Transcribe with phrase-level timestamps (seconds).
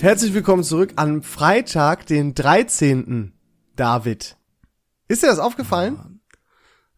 [0.00, 3.32] Herzlich willkommen zurück am Freitag, den 13.
[3.76, 4.36] David.
[5.08, 6.20] Ist dir das aufgefallen?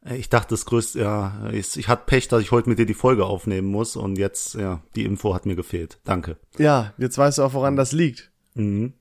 [0.04, 2.86] Äh, Ich dachte, das größte, ja, ich, ich hatte Pech, dass ich heute mit dir
[2.86, 5.98] die Folge aufnehmen muss und jetzt, ja, die Info hat mir gefehlt.
[6.04, 6.36] Danke.
[6.58, 8.30] Ja, jetzt weißt du auch, woran das liegt.
[8.54, 8.92] Mhm.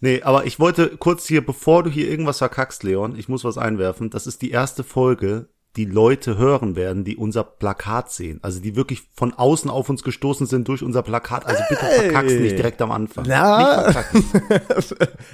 [0.00, 3.58] Nee, aber ich wollte kurz hier, bevor du hier irgendwas verkackst, Leon, ich muss was
[3.58, 4.10] einwerfen.
[4.10, 8.38] Das ist die erste Folge, die Leute hören werden, die unser Plakat sehen.
[8.42, 11.46] Also die wirklich von außen auf uns gestoßen sind durch unser Plakat.
[11.46, 12.00] Also bitte Hey.
[12.10, 13.24] verkackst nicht direkt am Anfang.
[13.26, 13.86] Na?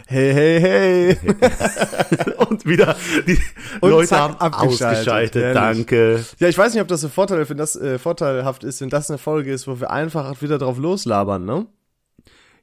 [0.07, 1.19] Hey, hey, hey.
[2.49, 2.97] und wieder
[3.27, 3.39] die
[3.81, 4.83] Und Leute haben abgeschaltet.
[4.99, 5.43] ausgeschaltet.
[5.43, 5.55] Ehrlich.
[5.55, 6.25] Danke.
[6.39, 9.11] Ja, ich weiß nicht, ob das so Vorteil, wenn das äh, vorteilhaft ist, wenn das
[9.11, 11.67] eine Folge ist, wo wir einfach wieder drauf loslabern, ne?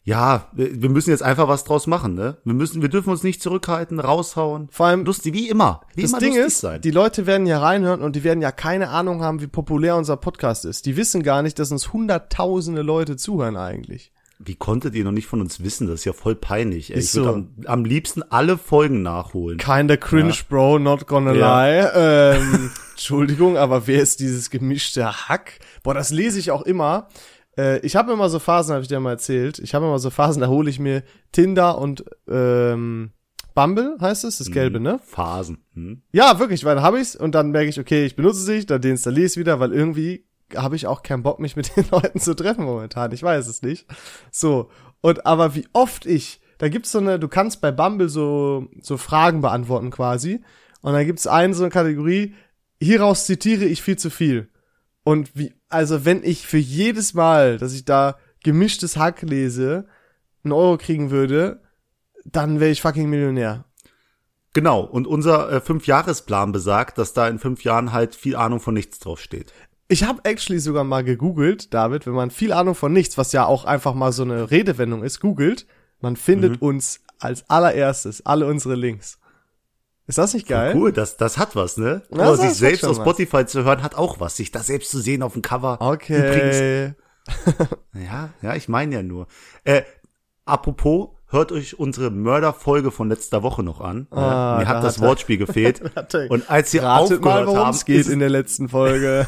[0.08, 2.38] Ja, wir müssen jetzt einfach was draus machen, ne?
[2.44, 4.68] Wir müssen, wir dürfen uns nicht zurückhalten, raushauen.
[4.72, 5.82] Vor allem, Lustig, wie immer.
[5.96, 6.80] Wie das immer Ding ist, sein.
[6.82, 10.16] die Leute werden hier reinhören und die werden ja keine Ahnung haben, wie populär unser
[10.16, 10.86] Podcast ist.
[10.86, 14.12] Die wissen gar nicht, dass uns hunderttausende Leute zuhören eigentlich.
[14.38, 15.88] Wie konntet ihr noch nicht von uns wissen?
[15.88, 16.92] Das ist ja voll peinlich.
[16.94, 17.00] Ey.
[17.00, 17.34] Ich würde so.
[17.34, 19.58] am, am liebsten alle Folgen nachholen.
[19.58, 21.66] Kinda cringe, bro, not gonna Ja.
[21.66, 21.92] lie.
[21.96, 25.60] Ähm, Entschuldigung, aber wer ist dieses gemischte Hack?
[25.84, 27.08] Boah, das lese ich auch immer.
[27.58, 29.60] Äh, ich habe immer so Phasen, habe ich dir mal erzählt.
[29.60, 33.12] Ich habe immer so Phasen, da hole ich mir Tinder und ähm,
[33.54, 35.00] Bumble, heißt es, das gelbe, ne?
[35.04, 35.60] Phasen.
[35.74, 36.02] Hm?
[36.12, 38.82] Ja, wirklich, weil dann habe ich's und dann merke ich, okay, ich benutze nicht, dann
[38.82, 42.20] deinstalliere ich es wieder, weil irgendwie habe ich auch keinen Bock, mich mit den Leuten
[42.20, 43.12] zu treffen momentan.
[43.14, 43.88] Ich weiß es nicht.
[44.32, 44.70] So.
[45.02, 48.98] Und aber wie oft ich, da gibt's so eine, du kannst bei Bumble so, so
[48.98, 50.42] Fragen beantworten quasi.
[50.82, 52.36] Und da gibt's eine so eine Kategorie,
[52.82, 54.50] hieraus zitiere ich viel zu viel.
[55.06, 59.86] Und wie, also wenn ich für jedes Mal, dass ich da gemischtes Hack lese,
[60.44, 61.62] einen Euro kriegen würde,
[62.26, 63.66] dann wäre ich fucking Millionär.
[64.54, 64.82] Genau.
[64.82, 68.98] Und unser äh, Fünfjahresplan besagt, dass da in fünf Jahren halt viel Ahnung von nichts
[68.98, 69.54] draufsteht.
[69.88, 73.46] Ich habe actually sogar mal gegoogelt, David, wenn man viel Ahnung von nichts, was ja
[73.46, 75.68] auch einfach mal so eine Redewendung ist, googelt,
[76.02, 79.20] man findet uns als allererstes alle unsere Links.
[80.08, 80.76] Ist das nicht geil?
[80.76, 82.04] Cool, das, das hat was, ne?
[82.12, 83.04] Ja, Aber sich selbst auf was.
[83.04, 84.38] Spotify zu hören, hat auch was.
[84.38, 85.80] Sich da selbst zu sehen auf dem Cover.
[85.82, 86.94] Übrigens, Okay.
[87.94, 89.28] Ja, ja, ich meine ja nur.
[89.64, 89.82] Äh,
[90.46, 94.08] apropos, hört euch unsere Mörderfolge von letzter Woche noch an.
[94.12, 95.82] Ah, mir da hat das hat er- Wortspiel gefehlt.
[96.30, 99.28] Und als sie mal, aufgehört worum haben, es geht in der letzten Folge.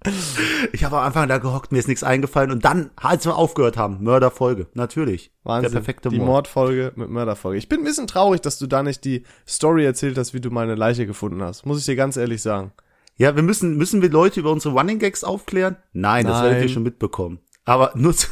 [0.72, 3.76] ich habe am Anfang da gehockt, mir ist nichts eingefallen und dann, als wir aufgehört
[3.76, 5.32] haben, Mörderfolge, natürlich.
[5.44, 5.70] Wahnsinn.
[5.72, 6.28] Der perfekte die Mord.
[6.28, 7.58] Mordfolge mit Mörderfolge.
[7.58, 10.50] Ich bin ein bisschen traurig, dass du da nicht die Story erzählt hast, wie du
[10.50, 11.64] meine Leiche gefunden hast.
[11.66, 12.72] Muss ich dir ganz ehrlich sagen.
[13.16, 15.76] Ja, wir müssen, müssen wir Leute über unsere Running Gags aufklären?
[15.92, 16.68] Nein, das werdet ihr Nein.
[16.70, 17.40] schon mitbekommen.
[17.66, 18.28] Aber nur, zu,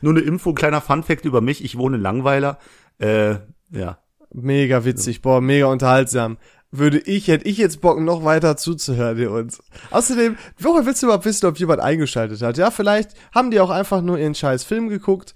[0.00, 1.64] nur eine Info, ein kleiner Funfact über mich.
[1.64, 2.58] Ich wohne in Langweiler.
[2.98, 3.36] Äh,
[3.70, 3.98] ja.
[4.34, 6.38] Mega witzig, boah, mega unterhaltsam.
[6.70, 9.62] Würde ich, hätte ich jetzt Bock, noch weiter zuzuhören hier uns.
[9.90, 12.56] Außerdem, woher willst du überhaupt wissen, ob jemand eingeschaltet hat?
[12.56, 15.34] Ja, vielleicht haben die auch einfach nur ihren scheiß Film geguckt,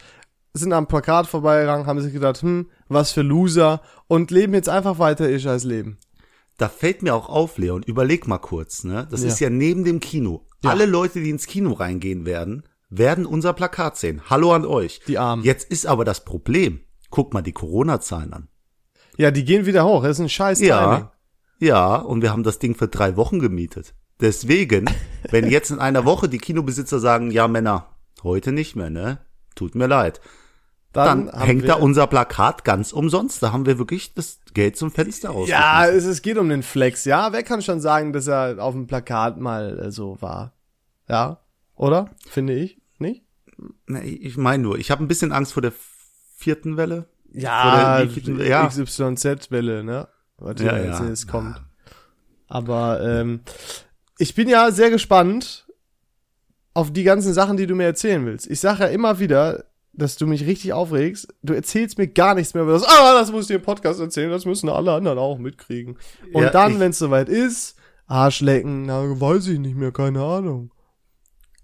[0.55, 4.99] sind am Plakat vorbeigegangen, haben sich gedacht, hm, was für Loser und leben jetzt einfach
[4.99, 5.99] weiter ihr scheiß Leben.
[6.57, 9.07] Da fällt mir auch auf, Leon, überleg mal kurz, ne?
[9.11, 9.29] Das Ja.
[9.29, 10.47] ist ja neben dem Kino.
[10.65, 10.71] Ja.
[10.71, 14.23] Alle Leute, die ins Kino reingehen werden, werden unser Plakat sehen.
[14.29, 15.01] Hallo an euch.
[15.07, 15.45] Die Armen.
[15.45, 16.81] Jetzt ist aber das Problem.
[17.11, 18.49] Guck mal die Corona-Zahlen an.
[19.17, 20.71] Ja, die gehen wieder hoch, das ist ein scheiß Timing.
[20.71, 21.13] Ja.
[21.59, 23.95] Ja, und wir haben das Ding für drei Wochen gemietet.
[24.21, 24.91] Deswegen,
[25.31, 27.87] wenn jetzt in einer Woche die Kinobesitzer sagen, ja Männer,
[28.23, 29.19] heute nicht mehr, ne?
[29.55, 30.21] Tut mir leid.
[30.93, 33.43] Dann, haben hängt da unser Plakat ganz umsonst.
[33.43, 35.49] Da haben wir wirklich das Geld zum Fenster raus.
[35.49, 37.33] Ja, es, es geht um den Flex, ja.
[37.33, 40.55] Wer kann schon sagen, dass er auf dem Plakat mal äh, so war?
[41.09, 41.41] Ja,
[41.75, 42.11] oder?
[42.27, 42.76] Finde ich,
[44.03, 45.73] ich meine nur, ich habe ein bisschen Angst vor der
[46.37, 47.09] vierten Welle.
[47.33, 48.67] Ja, wie- ja.
[48.69, 50.09] XYZ-Welle, ne?
[50.39, 51.63] Warte, Ja, ja, es kommt.
[52.49, 53.41] Aber ähm,
[54.19, 55.67] ich bin ja sehr gespannt
[56.75, 58.47] auf die ganzen Sachen, die du mir erzählen willst.
[58.49, 61.29] Ich sage ja immer wieder, dass du mich richtig aufregst.
[61.43, 62.85] Du erzählst mir gar nichts mehr über das.
[62.85, 64.31] Ah, das muss ich dir im Podcast erzählen.
[64.31, 65.97] Das müssen alle anderen auch mitkriegen.
[66.35, 70.71] Und Ja, dann, wenn es soweit ist, Arschlecken, na, weiß ich nicht mehr, keine Ahnung.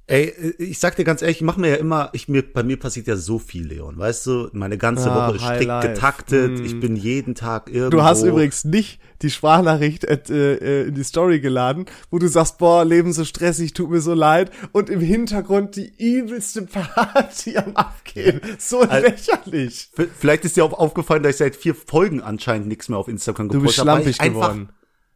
[0.09, 2.77] Ey, ich sag dir ganz ehrlich, ich mache mir ja immer, ich mir, bei mir
[2.79, 3.97] passiert ja so viel, Leon.
[3.97, 5.89] Weißt du, meine ganze Ah, Woche ist strikt Highlife.
[5.89, 6.59] getaktet.
[6.59, 6.65] Mm.
[6.65, 7.91] Ich bin jeden Tag irgendwo.
[7.99, 12.59] Du hast übrigens nicht die Sprachnachricht äh, äh, in die Story geladen, wo du sagst,
[12.59, 14.51] boah, Leben so stressig, tut mir so leid.
[14.73, 18.41] Und im Hintergrund die übelste Party am Abgehen.
[18.59, 19.89] So Al- lächerlich.
[20.19, 23.49] Vielleicht ist dir auch aufgefallen, dass ich seit vier Folgen anscheinend nichts mehr auf Instagram
[23.49, 24.05] Du bist gepostet habe.
[24.05, 24.69] weil schlampig ich einfach geworden.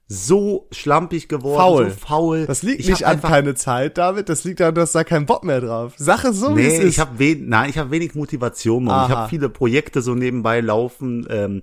[0.08, 1.90] So schlampig geworden, Faul.
[1.90, 2.46] so faul.
[2.46, 4.28] Das liegt ich nicht hab an keine Zeit, David.
[4.28, 5.94] Das liegt daran, dass da kein Bock mehr drauf.
[5.96, 6.94] Sache so, wie es Nee, ist.
[6.94, 8.84] ich habe wen, nein, ich habe wenig Motivation.
[8.84, 9.10] Mann.
[9.10, 11.26] Ich habe viele Projekte so nebenbei laufen.
[11.28, 11.62] Ähm,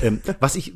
[0.00, 0.72] ähm, was ich,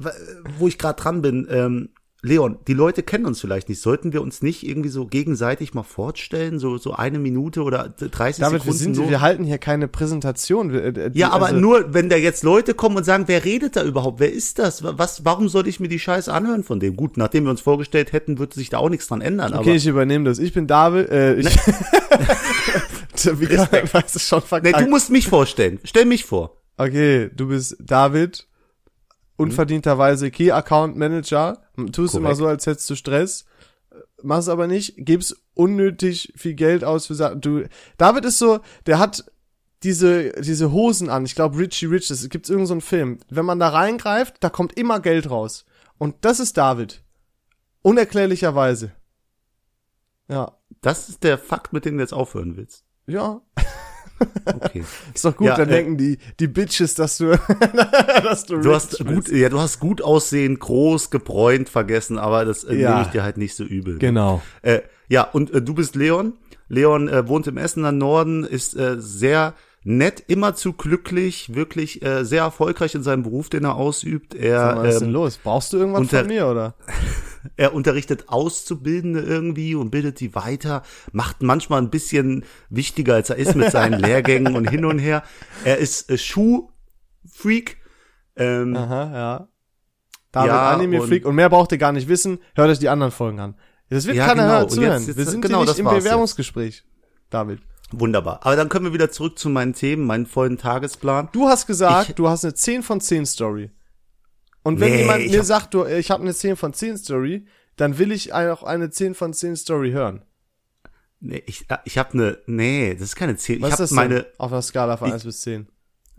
[0.58, 1.88] wo ich gerade dran bin, ähm,
[2.26, 3.80] Leon, die Leute kennen uns vielleicht nicht.
[3.80, 8.40] Sollten wir uns nicht irgendwie so gegenseitig mal vorstellen, so so eine Minute oder 30
[8.42, 8.66] David, Sekunden?
[8.66, 9.08] wir, sind, nur?
[9.10, 10.72] wir halten hier keine Präsentation.
[10.72, 13.44] Wir, äh, die- ja, aber also- nur, wenn da jetzt Leute kommen und sagen, wer
[13.44, 14.20] redet da überhaupt?
[14.20, 14.82] Wer ist das?
[14.82, 16.96] Was, warum soll ich mir die Scheiße anhören von dem?
[16.96, 19.52] Gut, nachdem wir uns vorgestellt hätten, würde sich da auch nichts dran ändern.
[19.54, 20.38] Okay, aber ich übernehme das.
[20.38, 21.08] Ich bin David.
[21.10, 21.46] Äh, ich,
[23.40, 24.80] Wie kann man weiß es schon nee, verkackt.
[24.80, 25.80] du musst mich vorstellen.
[25.84, 26.56] Stell mich vor.
[26.76, 28.46] Okay, du bist David,
[29.36, 31.62] unverdienterweise Key Account Manager,
[31.92, 32.38] tust immer Korrekt.
[32.38, 33.44] so, als hättest du Stress,
[34.22, 37.40] machst aber nicht, gibst unnötig viel Geld aus für Sachen.
[37.40, 37.64] Du,
[37.98, 39.24] David ist so, der hat
[39.82, 43.18] diese, diese Hosen an, ich glaube Richie Rich, es gibt irgendeinen so einen Film.
[43.28, 45.64] Wenn man da reingreift, da kommt immer Geld raus.
[45.98, 47.02] Und das ist David.
[47.82, 48.92] Unerklärlicherweise.
[50.28, 50.56] Ja.
[50.80, 52.84] Das ist der Fakt, mit dem du jetzt aufhören willst.
[53.06, 53.40] Ja,
[54.54, 54.84] Okay.
[55.14, 57.36] ist doch gut, Ja, dann äh, denken die, die Bitches, dass du,
[58.22, 59.36] dass du, Du hast rich gut, bist.
[59.36, 62.90] ja, du hast gut aussehen, groß, gebräunt vergessen, aber das äh, Ja.
[62.90, 63.98] nehme ich dir halt nicht so übel.
[63.98, 64.42] Genau.
[64.62, 66.34] Äh, ja, und äh, du bist Leon.
[66.68, 69.54] Leon äh, wohnt im Essener Norden, ist äh, sehr
[69.84, 74.34] nett, immer zu glücklich, wirklich sehr erfolgreich in seinem Beruf, den er ausübt.
[74.34, 75.38] Er, mal, was ist denn ähm, los?
[75.40, 76.74] Brauchst du irgendwas von mir, oder?
[77.56, 80.82] er unterrichtet Auszubildende irgendwie und bildet die weiter,
[81.12, 85.22] macht manchmal ein bisschen wichtiger, als er ist mit seinen Lehrgängen und hin und her.
[85.64, 87.78] Er ist äh, Schuhfreak.
[88.36, 89.48] Ähm, Aha, ja.
[90.32, 92.38] David Ja, Anime und- und mehr braucht ihr gar nicht wissen.
[92.54, 93.54] Hört euch die anderen Folgen an.
[93.88, 94.66] Das wird Ja, keiner genau.
[94.68, 94.92] zuhören.
[94.98, 96.84] jetzt- jetzt- wir sind genau, nicht im Bewerbungsgespräch,
[97.30, 97.60] David.
[97.92, 98.40] Wunderbar.
[98.42, 101.28] Aber dann können wir wieder zurück zu meinen Themen, meinen vollen Tagesplan.
[101.32, 103.70] Du hast gesagt, Ich- du hast eine 10 von 10 Story.
[104.66, 106.96] Und wenn Nee, jemand ich mir hab- sagt, du, ich habe eine 10 von 10
[106.98, 107.46] Story,
[107.76, 110.22] dann will ich auch eine 10 von 10 Story hören.
[111.20, 113.62] Nee, ich, äh, ich habe eine, nee, das ist keine 10.
[113.62, 115.68] Was ich ist das meine, denn auf der Skala von 1 bis 10?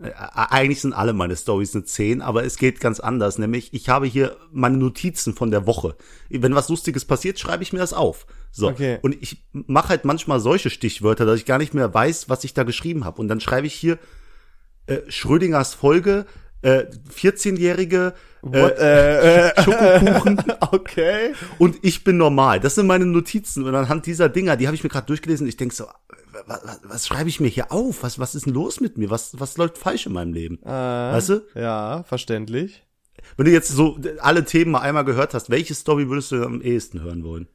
[0.00, 3.36] Äh, eigentlich sind alle meine Stories eine 10, aber es geht ganz anders.
[3.38, 5.96] Nämlich, ich habe hier meine Notizen von der Woche.
[6.30, 8.26] Wenn was Lustiges passiert, schreibe ich mir das auf.
[8.50, 8.68] So.
[8.68, 8.98] Okay.
[9.02, 12.54] Und ich mache halt manchmal solche Stichwörter, dass ich gar nicht mehr weiß, was ich
[12.54, 13.20] da geschrieben habe.
[13.20, 13.98] Und dann schreibe ich hier
[14.86, 16.24] äh, Schrödingers Folge,
[16.62, 16.84] äh,
[17.14, 21.32] 14-Jährige What, äh, äh, äh, Schokokuchen okay.
[21.58, 22.60] und ich bin normal.
[22.60, 23.64] Das sind meine Notizen.
[23.64, 25.46] Und anhand dieser Dinger, die habe ich mir gerade durchgelesen.
[25.48, 25.86] Ich denk so,
[26.46, 28.02] was, was, was schreibe ich mir hier auf?
[28.02, 29.10] Was, was ist denn los mit mir?
[29.10, 30.60] Was, was läuft falsch in meinem Leben?
[30.62, 31.42] Äh, Weißt du?
[31.54, 32.84] Ja, verständlich.
[33.36, 36.62] Wenn du jetzt so alle Themen mal einmal gehört hast, welche Story würdest du am
[36.62, 37.48] ehesten hören wollen?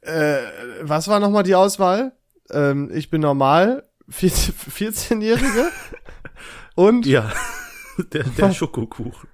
[0.00, 0.38] Äh,
[0.82, 2.12] was war nochmal die Auswahl?
[2.50, 5.70] Ähm, ich bin normal, 14-Jährige
[6.74, 7.32] und, Ja,
[8.12, 9.28] der, der Schokokuchen.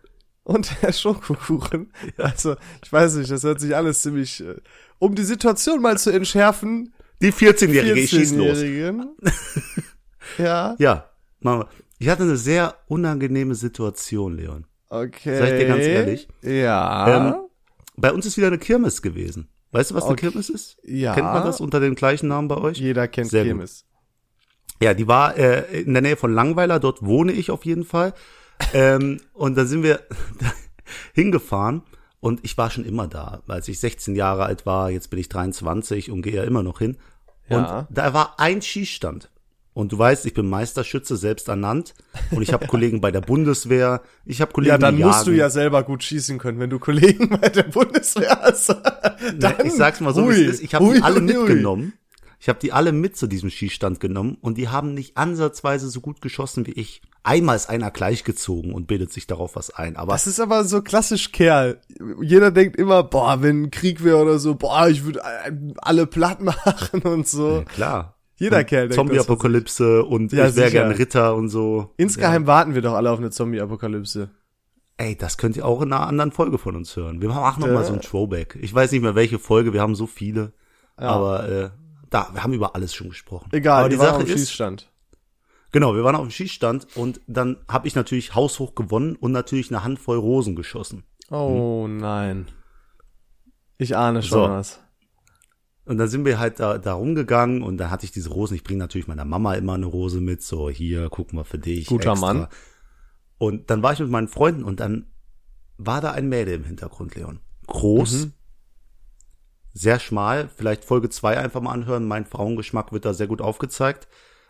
[0.45, 1.93] und der Schokokuchen.
[2.17, 4.57] Also, ich weiß nicht, das hört sich alles ziemlich, äh,
[4.99, 6.93] um die Situation mal zu entschärfen,
[7.23, 8.59] Die 14-Jährige, ich schieß los.
[8.59, 9.09] 14-Jährigen.
[10.39, 11.11] ja, Ja,
[11.41, 11.69] Mama.
[11.99, 14.67] Ich hatte eine sehr unangenehme Situation, Leon.
[14.89, 15.39] okay.
[15.39, 16.29] Sag ich dir ganz ehrlich?
[16.43, 17.29] Ja.
[17.29, 17.35] Ähm,
[17.97, 19.49] Bei uns ist wieder eine Kirmes gewesen.
[19.73, 20.29] Weißt du, was eine Okay.
[20.31, 20.79] Kirmes ist?
[20.85, 21.15] ja.
[21.15, 22.79] Kennt man das unter dem gleichen Namen bei euch?
[22.79, 23.51] Jeder kennt Sehr gut.
[23.53, 23.85] Kirmes.
[24.83, 28.15] Ja, die war äh, in der Nähe von Langweiler, dort wohne ich auf jeden Fall.
[28.73, 30.01] Ähm, und da sind wir
[31.15, 31.83] hingefahren
[32.21, 33.43] und ich war schon immer da.
[33.49, 36.79] Als ich 16 Jahre alt war, jetzt bin ich 23 und gehe ja immer noch
[36.79, 36.97] hin.
[37.49, 37.81] Ja.
[37.81, 39.31] Und da war ein Schießstand.
[39.73, 41.95] Und du weißt, ich bin Meisterschütze, selbst ernannt.
[42.33, 44.03] Und ich habe Kollegen bei der Bundeswehr.
[44.27, 47.29] Ich habe Kollegen, Ja, dann musst du ja selber gut schießen können, wenn du Kollegen
[47.41, 48.69] bei der Bundeswehr hast.
[49.39, 50.63] Dann, Ne, ich sag's mal so, wie hui, es ist.
[50.63, 51.39] Ich habe hui, die alle hui, hui.
[51.39, 51.93] mitgenommen.
[52.41, 56.01] Ich habe die alle mit zu diesem Schießstand genommen und die haben nicht ansatzweise so
[56.01, 57.03] gut geschossen wie ich.
[57.23, 59.97] Einmal ist einer gleichgezogen und bildet sich darauf was ein.
[59.97, 61.79] Aber Das ist aber so klassisch Kerl.
[62.23, 65.21] Jeder denkt immer, boah, wenn ein Krieg wäre oder so, boah, ich würde
[65.83, 67.57] alle platt machen und so.
[67.59, 68.17] ja, klar.
[68.37, 68.95] Jeder Und Kerl denkt.
[68.95, 71.93] Zombie-Apokalypse und Ja, ich wäre gern Ritter und so.
[71.99, 74.31] Insgeheim warten wir doch alle auf eine Zombie-Apokalypse.
[74.97, 77.21] Ey, das könnt ihr auch in einer anderen Folge von uns hören.
[77.21, 77.73] Wir machen noch Äh.
[77.73, 78.59] mal so ein Throwback.
[78.63, 80.53] Ich weiß nicht mehr welche Folge, wir haben so viele.
[80.99, 81.09] Ja.
[81.09, 81.71] Aber äh,
[82.09, 83.49] da, wir haben über alles schon gesprochen.
[83.53, 84.90] Egal, aber die die Sache ist, Schießstand.
[85.73, 89.71] Genau, wir waren auf dem Schießstand und dann habe ich natürlich haushoch gewonnen und natürlich
[89.71, 91.05] eine Handvoll Rosen geschossen.
[91.31, 92.49] Oh nein.
[93.79, 94.49] Ich ahne schon So.
[94.51, 94.81] was.
[95.85, 98.55] Und dann sind wir halt da, da rumgegangen und dann hatte ich diese Rosen.
[98.55, 100.43] Ich bringe natürlich meiner Mama immer eine Rose mit.
[100.43, 101.87] So, hier, guck mal für dich.
[101.87, 102.35] Guter extra.
[102.35, 102.47] Mann.
[103.39, 105.07] Und dann war ich mit meinen Freunden und dann
[105.79, 107.41] war da ein Mädel im Hintergrund, Leon.
[107.67, 108.33] Groß, Mhm.
[109.73, 110.49] sehr schmal.
[110.55, 112.07] Vielleicht Folge zwei einfach mal anhören.
[112.07, 114.09] Mein Frauengeschmack wird da sehr gut aufgezeigt.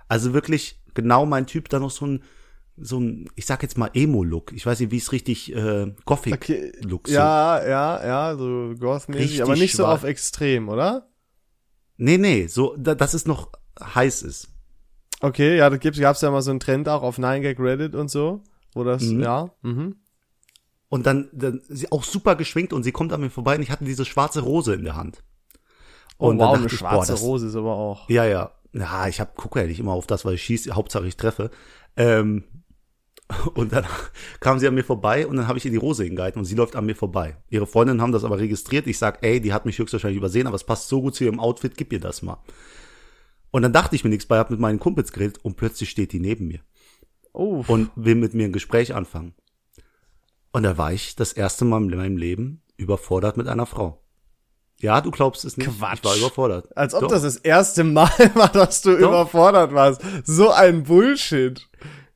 [0.08, 1.68] Also wirklich genau mein Typ.
[1.68, 2.22] Dann noch so ein,
[2.76, 4.52] so ein, ich sag jetzt mal Emo-Look.
[4.52, 7.14] Ich weiß nicht, wie es richtig äh, Gothic-Look so.
[7.14, 8.74] Ja, ja, ja, so
[9.08, 10.00] Richtig aber nicht so schwarz.
[10.00, 11.08] auf extrem, oder?
[11.96, 13.50] Nee, nee, so, da, dass es noch
[13.82, 14.48] heiß ist.
[15.20, 18.10] Okay, ja, da gibt's, gab's ja mal so einen Trend auch auf 9gag Reddit und
[18.10, 18.42] so,
[18.72, 19.20] wo das, Mhm.
[19.20, 19.96] ja, mhm.
[20.88, 23.70] Und dann, dann sie auch super geschwingt und sie kommt an mir vorbei und ich
[23.70, 25.22] hatte diese schwarze Rose in der Hand.
[26.18, 28.08] Oh, Und wow, dann eine dachte ich, boah, schwarze das- Rose ist aber auch.
[28.08, 28.50] Ja, ja.
[28.72, 31.50] Ja, ich hab, gucke ja nicht immer auf das, weil ich schieße, Hauptsache ich treffe.
[31.96, 32.44] Ähm,
[33.54, 33.84] und dann
[34.40, 36.54] kam sie an mir vorbei und dann habe ich ihr die Rose hingehalten und sie
[36.54, 37.36] läuft an mir vorbei.
[37.48, 38.86] Ihre Freundinnen haben das aber registriert.
[38.86, 41.40] Ich sag, ey, die hat mich höchstwahrscheinlich übersehen, aber es passt so gut zu ihrem
[41.40, 42.38] Outfit, gib ihr das mal.
[43.50, 46.12] Und dann dachte ich mir nichts bei, hab mit meinen Kumpels geredet und plötzlich steht
[46.12, 46.60] die neben mir
[47.32, 49.34] Oh, und will mit mir ein Gespräch anfangen.
[50.52, 54.02] Und da war ich das erste Mal in meinem Leben überfordert mit einer Frau.
[54.80, 55.68] Ja, du glaubst es nicht.
[55.78, 55.98] Quatsch.
[55.98, 56.76] Ich war überfordert.
[56.76, 57.08] als ob Doch.
[57.10, 60.00] das das erste Mal war, dass du überfordert warst.
[60.24, 61.68] So ein Bullshit.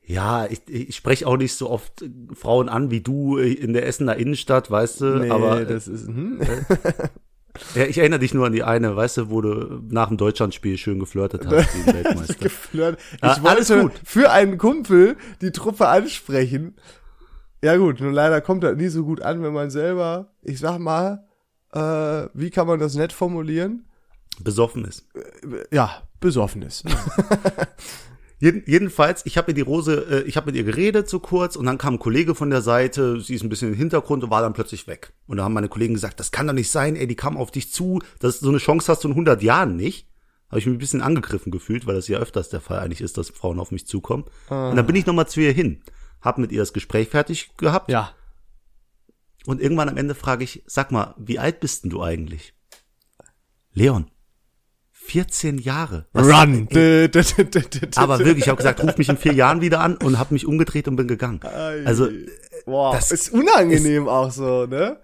[0.07, 3.73] Ja, ich, ich spreche auch nicht so oft äh, Frauen an wie du äh, in
[3.73, 6.41] der Essener Innenstadt, weißt du, Nee, aber äh, das ist, hm?
[7.75, 10.77] ja, ich erinnere dich nur an die eine, weißt du, wo du nach dem Deutschlandspiel
[10.77, 12.35] schön geflirtet hast, ein Weltmeister.
[12.35, 12.99] geflirt.
[13.15, 13.91] Ich Ja, alles wollte gut.
[14.03, 16.75] für einen Kumpel die Truppe ansprechen.
[17.63, 20.77] Ja gut, nur leider kommt das nie so gut an, wenn man selber, ich sag
[20.77, 21.25] mal,
[21.73, 23.85] äh, wie kann man das nett formulieren?
[24.39, 25.07] Besoffen ist.
[25.71, 26.83] Ja, besoffen ist.
[28.39, 31.55] Jeden, jedenfalls, ich habe ihr die Rose, äh, ich habe mit ihr geredet so kurz
[31.55, 34.29] und dann kam ein Kollege von der Seite, sie ist ein bisschen im Hintergrund und
[34.29, 35.13] war dann plötzlich weg.
[35.25, 37.51] Und da haben meine Kollegen gesagt, das kann doch nicht sein, ey, die kam auf
[37.51, 40.07] dich zu, das so eine Chance hast du in 100 Jahren nicht.
[40.49, 43.17] Habe ich mich ein bisschen angegriffen gefühlt, weil das ja öfters der Fall eigentlich ist,
[43.17, 44.25] dass Frauen auf mich zukommen.
[44.49, 45.81] Und dann bin ich nochmal zu ihr hin,
[46.21, 48.11] hab mit ihr das Gespräch fertig gehabt Ja.
[49.45, 52.53] Und irgendwann am Ende frage ich, sag mal, wie alt bist denn du eigentlich?
[53.73, 54.05] Leon,
[54.91, 56.07] 14 Jahre.
[56.13, 56.67] Was- Run.
[57.95, 60.45] Aber wirklich, ich habe gesagt, ruf mich in vier Jahren wieder an und habe mich
[60.45, 61.41] umgedreht und bin gegangen.
[61.85, 62.07] Also
[62.65, 64.99] Boah, das ist unangenehm auch so, ne?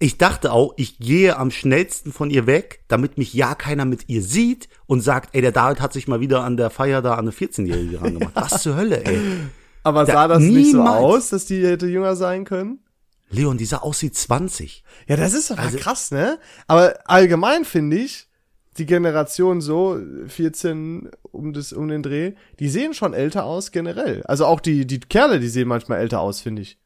[0.00, 4.08] ich dachte auch, ich gehe am schnellsten von ihr weg, damit mich ja keiner mit
[4.10, 7.14] ihr sieht und sagt, ey, der David hat sich mal wieder an der Feier da
[7.14, 8.34] an eine 14-Jährige rangemacht.
[8.34, 9.18] Was zur Hölle, ey.
[9.82, 11.00] Aber Da- sah das nicht so niemals.
[11.02, 12.80] aus, dass die hätte jünger sein können?
[13.34, 14.84] Leon, dieser aussieht 20.
[15.06, 16.38] Ja, das ist doch Also- krass, ne?
[16.66, 18.28] Aber allgemein finde ich,
[18.78, 24.22] die Generation so, 14 um das, um den Dreh, die sehen schon älter aus generell.
[24.24, 26.78] Also auch die, die Kerle, die sehen manchmal älter aus, finde ich.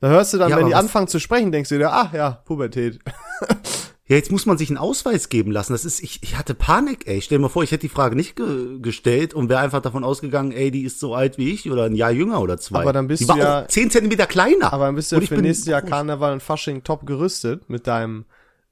[0.00, 2.30] Da hörst du dann, Ja, wenn die anfangen zu sprechen, denkst du dir, ach ja,
[2.44, 2.98] Pubertät.
[4.06, 5.72] Ja, jetzt muss man sich einen Ausweis geben lassen.
[5.72, 7.22] Das ist, ich, ich hatte Panik, ey.
[7.22, 10.04] Stell dir mal vor, ich hätte die Frage nicht ge gestellt und wäre einfach davon
[10.04, 12.82] ausgegangen, ey, die ist so alt wie ich oder ein Jahr jünger oder zwei.
[12.82, 14.74] Aber dann bist die du war ja- 10 Zentimeter kleiner.
[14.74, 15.80] Aber dann bist du ja für nächstes Jahr.
[15.80, 18.26] Karneval und Fasching top gerüstet mit deinem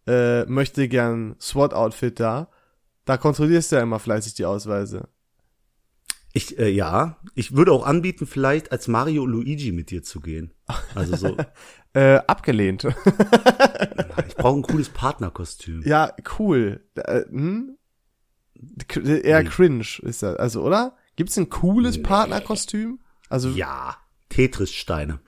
[0.07, 2.49] äh, möchte gern SWAT-Outfit da.
[3.07, 5.09] Da kontrollierst du ja immer fleißig die Ausweise.
[6.35, 10.21] Ich, äh, ja, ich würde auch anbieten, vielleicht als Mario und Luigi mit dir zu
[10.21, 10.53] gehen.
[10.95, 11.37] Also so,
[11.95, 12.85] Äh, abgelehnt.
[14.29, 15.83] ich brauche ein cooles Partnerkostüm.
[15.85, 16.81] Ja, cool.
[16.95, 17.77] Äh, hm?
[19.05, 19.49] Eher Nee.
[19.49, 20.37] cringe ist das.
[20.37, 20.97] Also, oder?
[21.17, 23.01] Gibt's ein cooles Partnerkostüm?
[23.29, 23.97] Also, Ja,
[24.31, 25.21] Tetris-Steine,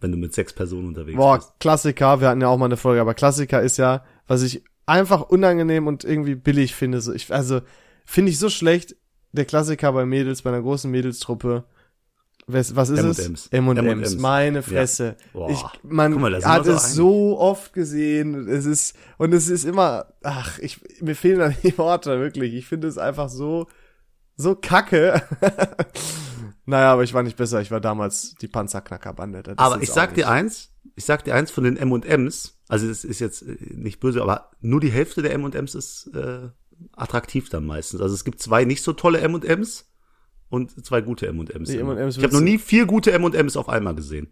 [0.00, 1.52] wenn du mit sechs Personen unterwegs boah, bist.
[1.60, 5.20] Klassiker, wir hatten ja auch mal eine Folge, aber Klassiker ist ja, was ich einfach
[5.22, 7.00] unangenehm und irgendwie billig finde.
[7.00, 7.60] So, ich, also,
[8.04, 8.96] finde ich so schlecht,
[9.32, 11.64] der Klassiker bei Mädels, bei einer großen Mädelstruppe.
[12.48, 13.48] Was, was ist es?
[13.48, 14.16] M&M's.
[14.18, 15.16] Meine Fresse.
[15.32, 15.50] Boah.
[15.50, 18.48] Ich, man mal, hat es so oft gesehen.
[18.48, 22.54] Es ist, und es ist immer, ach, ich, mir fehlen da die Worte, wirklich.
[22.54, 23.66] Ich finde es einfach so,
[24.36, 25.22] so kacke.
[26.66, 27.60] naja, aber ich war nicht besser.
[27.60, 29.42] Ich war damals die Panzerknackerbande.
[29.42, 30.28] Das Aber ich sag dir nicht.
[30.28, 34.22] eins, ich sag dir eins von den M&M's, also es ist jetzt äh, nicht böse,
[34.22, 36.48] aber nur die Hälfte der M&M's ist äh,
[36.92, 38.00] attraktiv dann meistens.
[38.00, 39.90] Also es gibt zwei nicht so tolle M&M's
[40.48, 41.68] und zwei gute M&M's.
[41.68, 41.96] Die immer.
[41.98, 44.28] M&Ms ich habe noch nie vier gute M&M's auf einmal gesehen.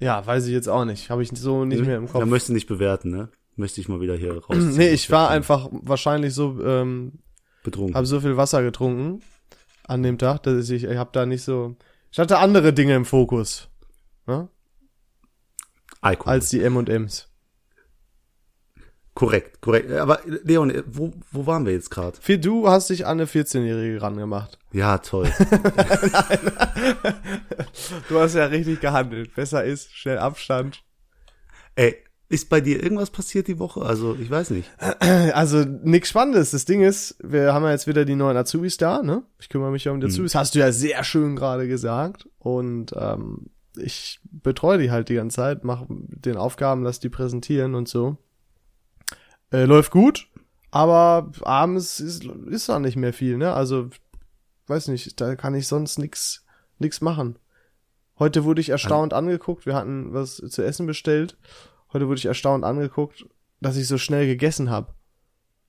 [0.00, 1.10] Ja, weiß ich jetzt auch nicht.
[1.10, 2.20] Habe ich so nicht mehr im Kopf.
[2.20, 3.28] Da möchte ich nicht bewerten, ne?
[3.56, 4.56] Möchte ich mal wieder hier raus.
[4.58, 7.12] nee, ich war einfach wahrscheinlich so, ähm,
[7.62, 7.94] betrunken.
[7.94, 9.20] habe so viel Wasser getrunken
[9.86, 11.76] an dem Tag, dass ich, ich habe da nicht so,
[12.10, 13.68] ich hatte andere Dinge im Fokus,
[14.26, 14.48] ne?
[16.00, 16.32] Alkohol.
[16.32, 17.28] als die M&Ms.
[19.14, 19.90] Korrekt, korrekt.
[19.92, 22.16] Aber Leon, wo, wo waren wir jetzt gerade?
[22.20, 24.58] Für du hast dich an eine 14-Jährige rangemacht.
[24.72, 25.30] Ja, toll.
[28.08, 29.34] Du hast ja richtig gehandelt.
[29.34, 30.82] Besser ist, schnell Abstand.
[31.74, 31.96] Ey,
[32.28, 33.82] ist bei dir irgendwas passiert die Woche?
[33.82, 34.70] Also, ich weiß nicht.
[35.00, 36.52] Also nix Spannendes.
[36.52, 39.22] Das Ding ist, wir haben ja jetzt wieder die neuen Azubis da, ne?
[39.38, 40.34] Ich kümmere mich ja um die Azubis.
[40.34, 42.28] Hast du ja sehr schön gerade gesagt.
[42.38, 47.74] Und ähm, ich betreue die halt die ganze Zeit, mache den Aufgaben, lass die präsentieren
[47.74, 48.16] und so.
[49.54, 50.26] Äh, läuft gut,
[50.72, 53.52] aber abends ist, ist da nicht mehr viel, ne?
[53.52, 53.88] Also,
[54.66, 56.44] weiß nicht, da kann ich sonst nix,
[56.80, 57.38] nix machen.
[58.18, 61.36] Heute wurde ich erstaunt angeguckt, wir hatten was zu essen bestellt.
[61.92, 63.26] Heute wurde ich erstaunt angeguckt,
[63.60, 64.92] dass ich so schnell gegessen habe.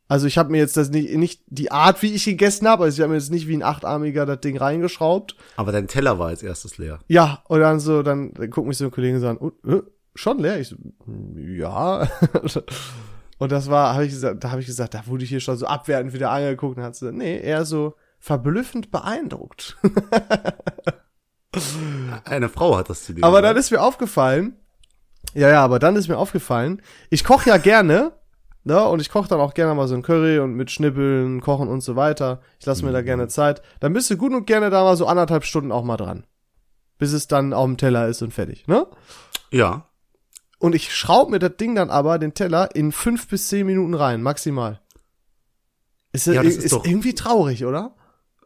[0.07, 2.95] Also ich habe mir jetzt das nicht, nicht die Art, wie ich gegessen habe, also
[2.95, 5.35] ich habe mir jetzt nicht wie ein Achtarmiger das Ding reingeschraubt.
[5.57, 7.01] Aber dein Teller war als erstes leer.
[7.07, 9.83] Ja, und dann so, dann, dann guckt mich so ein Kollege so an, und, äh,
[10.15, 10.59] schon leer.
[10.59, 10.77] Ich so,
[11.37, 12.09] ja.
[13.37, 15.57] und das war, habe ich gesagt, da habe ich gesagt, da wurde ich hier schon
[15.57, 19.77] so abwertend wieder angeguckt und hat sie gesagt, nee, eher so verblüffend beeindruckt.
[22.25, 24.57] Eine Frau hat das zu dir aber dann ist mir aufgefallen,
[25.33, 28.13] ja, ja, aber dann ist mir aufgefallen, ich koche ja gerne,
[28.65, 31.69] ne, und ich koche dann auch gerne mal so ein Curry und mit Schnippeln, Kochen
[31.69, 32.41] und so weiter.
[32.59, 33.61] Ich lasse mir da gerne Zeit.
[33.79, 36.25] Dann bist du gut und gerne da mal so anderthalb Stunden auch mal dran.
[36.97, 38.87] Bis es dann auf dem Teller ist und fertig, ne?
[39.51, 39.87] Ja.
[40.65, 43.93] Und ich schraub mir das Ding dann aber, den Teller, in fünf bis zehn Minuten
[43.93, 44.81] rein, maximal.
[46.11, 47.93] Ist, Ja, ja, das ist, ist doch- irgendwie traurig, oder?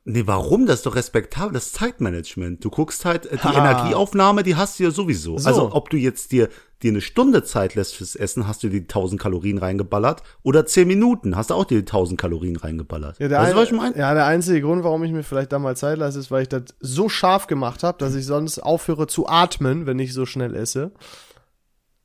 [0.03, 0.65] Nee, warum?
[0.65, 2.65] Das ist doch respektabel, das ist Zeitmanagement.
[2.65, 3.53] Du guckst halt, äh, die Ha.
[3.57, 5.37] Energieaufnahme, die hast du ja sowieso.
[5.37, 5.47] So.
[5.47, 6.49] Also, ob du jetzt dir,
[6.83, 10.89] dir eine Stunde Zeit lässt fürs Essen, hast du die 1000 Kalorien reingeballert, oder 10
[10.89, 13.17] Minuten, hast du auch die 1000 Kalorien reingeballert.
[13.19, 13.97] Ja, der, weißt du, was ich ein, meine?
[13.97, 16.49] ja, der einzige Grund, warum ich mir vielleicht da mal Zeit lasse, ist, weil ich
[16.49, 20.53] das so scharf gemacht habe, dass ich sonst aufhöre zu atmen, wenn ich so schnell
[20.53, 20.91] esse.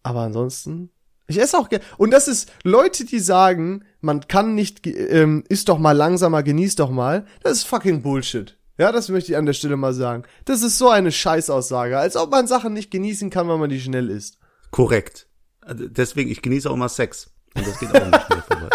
[0.04, 0.90] Aber ansonsten,
[1.26, 1.84] ich esse auch gerne.
[1.96, 6.76] Und das ist Leute, die sagen, man kann nicht, ähm, isst doch mal langsamer, genieß
[6.76, 7.26] doch mal.
[7.42, 8.56] Das ist fucking Bullshit.
[8.76, 10.25] Ja, das möchte ich an der Stelle mal sagen.
[10.44, 13.80] Das ist so eine Scheißaussage, als ob man Sachen nicht genießen kann, wenn man die
[13.80, 14.38] schnell isst.
[14.70, 15.26] Korrekt.
[15.61, 17.30] Also, Deswegen, ich genieße auch immer Sex.
[17.56, 18.68] Und das geht auch nicht schnell vorbei.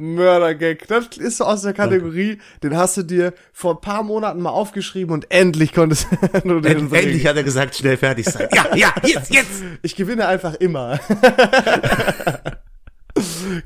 [0.00, 0.86] Mördergag.
[0.88, 4.50] Das ist so aus der Kategorie, den hast du dir vor ein paar Monaten mal
[4.50, 6.08] aufgeschrieben und endlich konntest
[6.44, 8.48] du den End, endlich hat er gesagt, schnell fertig sein.
[8.54, 9.62] Ja, ja, jetzt, jetzt.
[9.82, 10.98] Ich gewinne einfach immer.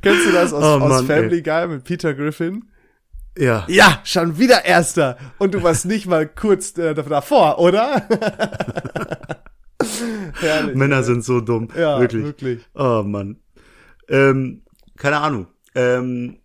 [0.02, 2.64] Kennst du das aus, Oh aus Mann, Family Guy mit Peter Griffin?
[3.36, 3.64] Ja.
[3.68, 5.18] Ja, schon wieder Erster.
[5.38, 8.06] Und du warst nicht mal kurz äh, davor, oder?
[10.40, 10.76] Herrlich.
[10.76, 11.68] Männer sind so dumm.
[11.76, 12.24] ja, wirklich.
[12.24, 12.60] wirklich.
[12.74, 13.36] Oh Mann.
[14.08, 14.62] Ähm,
[14.96, 15.46] keine Ahnung.
[15.74, 16.38] Ähm,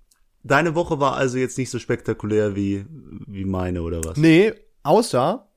[0.43, 2.85] deine Woche war also jetzt nicht so spektakulär wie,
[3.27, 4.17] wie meine, oder was?
[4.17, 5.47] Nee, außer,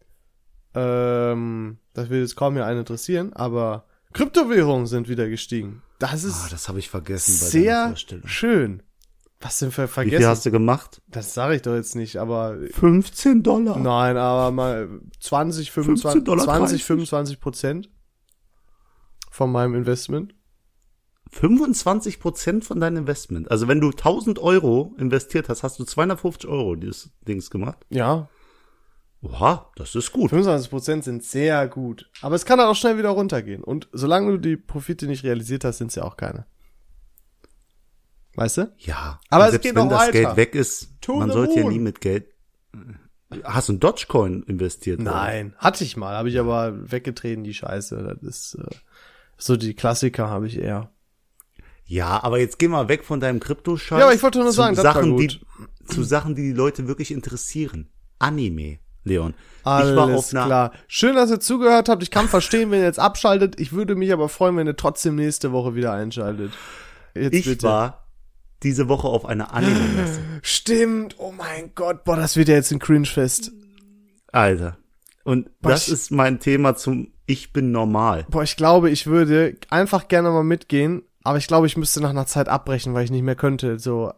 [0.74, 5.82] ähm, das will jetzt kaum mehr einen interessieren, aber Kryptowährungen sind wieder gestiegen.
[5.98, 8.26] Das ist Ah, das habe ich vergessen bei sehr Vorstellung.
[8.28, 8.82] schön.
[9.40, 10.26] Was denn für Wie viel vergessen?
[10.26, 11.02] hast du gemacht?
[11.08, 13.76] Das sage ich doch jetzt nicht, aber 15 Dollar.
[13.78, 14.88] nein, aber mal
[15.20, 16.84] 20, 15 25, Dollar 20, 30.
[16.84, 17.90] 25 Prozent
[19.30, 20.34] von meinem Investment.
[21.32, 23.50] 25 Prozent von deinem Investment.
[23.50, 27.84] Also wenn du 1000 Euro investiert hast, hast du 250 Euro dieses Dings gemacht.
[27.90, 28.28] Ja,
[29.24, 30.30] Oha, das ist gut.
[30.30, 32.10] 25 Prozent sind sehr gut.
[32.22, 33.62] Aber es kann dann auch schnell wieder runtergehen.
[33.62, 36.44] Und solange du die Profite nicht realisiert hast, sind es ja auch keine.
[38.34, 38.72] Weißt du?
[38.78, 39.20] Ja.
[39.30, 40.12] Aber selbst wenn das weiter.
[40.12, 41.72] Geld weg ist, To man sollte ja moon.
[41.72, 42.26] nie mit Geld.
[43.44, 45.00] Hast du in Dogecoin investiert?
[45.00, 45.12] oder?
[45.12, 48.18] Nein, hatte ich mal, habe ich aber weggetreten, die Scheiße.
[48.20, 48.74] Das ist äh,
[49.38, 50.90] so die Klassiker habe ich eher.
[51.84, 53.98] Ja, aber jetzt geh mal weg von deinem Kryptoscheiß.
[53.98, 55.20] Ja, aber ich wollte nur sagen, das war Sachen, gut.
[55.20, 57.88] die zu Sachen, die die Leute wirklich interessieren.
[58.18, 59.34] Anime, Leon.
[59.64, 60.72] Alles war klar.
[60.88, 62.02] Schön, dass ihr zugehört habt.
[62.02, 63.60] Ich kann verstehen, wenn ihr jetzt abschaltet.
[63.60, 66.52] Ich würde mich aber freuen, wenn ihr trotzdem nächste Woche wieder einschaltet.
[67.14, 67.66] Jetzt ich bitte.
[67.66, 68.08] war
[68.62, 70.20] diese Woche auf einer Anime-Messe.
[70.42, 71.16] Stimmt.
[71.18, 72.04] Oh mein Gott.
[72.04, 73.52] Boah, das wird ja jetzt ein Cringe-Fest.
[74.32, 74.78] Alter.
[75.24, 78.26] Und Boah, das ist mein Thema zum Ich bin normal.
[78.30, 82.10] Boah, ich glaube, ich würde einfach gerne mal mitgehen, aber ich glaube, ich müsste nach
[82.10, 83.78] einer Zeit abbrechen, weil ich nicht mehr könnte.
[83.78, 84.12] So.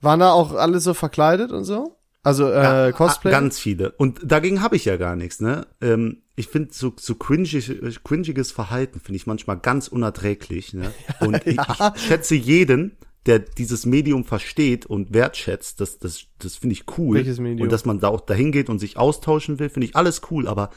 [0.00, 1.96] Waren da auch alle so verkleidet und so?
[2.24, 3.30] Also, äh, Ja, Cosplay?
[3.30, 3.92] Ganz viele.
[3.92, 5.66] Und dagegen habe ich ja gar nichts, ne?
[5.80, 10.92] Ähm, ich finde so, so cringig, cringiges Verhalten finde ich manchmal ganz unerträglich, ne?
[11.20, 11.92] Und ich, Ja.
[11.96, 17.16] ich schätze jeden, der dieses Medium versteht und wertschätzt, das, das, das finde ich cool.
[17.18, 17.62] Welches Medium?
[17.66, 20.48] Und dass man da auch dahin geht und sich austauschen will, finde ich alles cool,
[20.48, 20.70] aber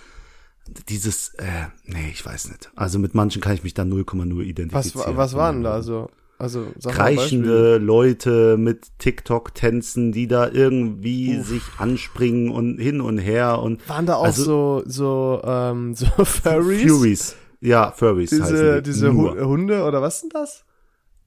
[0.90, 1.44] dieses, äh,
[1.86, 2.72] nee, ich weiß nicht.
[2.76, 5.14] Also mit manchen kann ich mich da 0,0 was, identifizieren.
[5.14, 6.10] wa- was waren da so?
[6.38, 6.92] Also, Beispiel.
[6.92, 14.06] Kreischende Leute mit TikTok-Tänzen, die da irgendwie sich anspringen und hin und her und Waren
[14.06, 16.92] da auch Also- so, so, ähm, so Furries?
[16.92, 17.36] Furies.
[17.62, 18.92] Ja, Furries heißen Diese, die.
[18.92, 19.36] diese Nur.
[19.40, 20.66] Hu Hunde oder was sind das?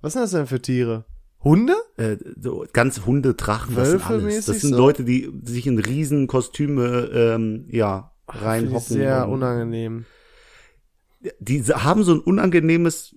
[0.03, 1.05] Was sind das denn für Tiere?
[1.43, 1.75] Hunde?
[1.97, 4.45] äh, so ganz Hunde, Drachen, das sind alles.
[4.47, 4.77] Das sind so?
[4.77, 8.81] Leute, die sich in riesen Kostüme ähm, ja Reinhocken.
[8.81, 10.05] sehr unangenehm.
[11.41, 13.17] die haben so ein unangenehmes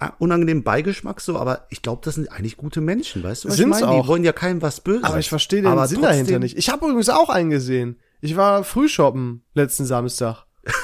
[0.00, 3.48] äh, unangenehmen Beigeschmack so, aber ich glaube, das sind eigentlich gute Menschen, weißt du?
[3.48, 3.96] Was Sind's ich meine?
[3.98, 4.02] auch.
[4.02, 5.04] Die wollen ja keinem was Böses.
[5.04, 6.58] Aber ich verstehe den Aber Sinn dahinter trotzdem- nicht.
[6.58, 7.98] Ich habe übrigens auch einen gesehen.
[8.20, 10.44] Ich war Frühshoppen letzten Samstag.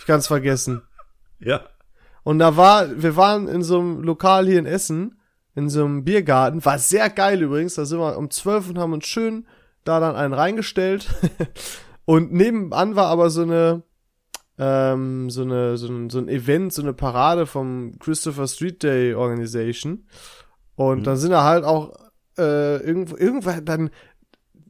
[0.00, 0.80] Ich kann's vergessen.
[1.40, 1.60] Ja.
[2.24, 5.20] Und da war, wir waren in so einem Lokal hier in Essen,
[5.54, 6.64] in so einem Biergarten.
[6.64, 7.74] War sehr geil übrigens.
[7.74, 9.46] Da sind wir um zwölf und haben uns schön
[9.84, 11.06] da dann einen reingestellt.
[12.10, 13.84] und nebenan war aber so eine,
[14.58, 19.14] ähm, so eine, so ein, so ein Event, so eine Parade vom Christopher Street Day
[19.14, 20.08] Organization.
[20.74, 21.92] Und dann sind da halt auch
[22.36, 23.90] äh, irgendwo, irgendwann dann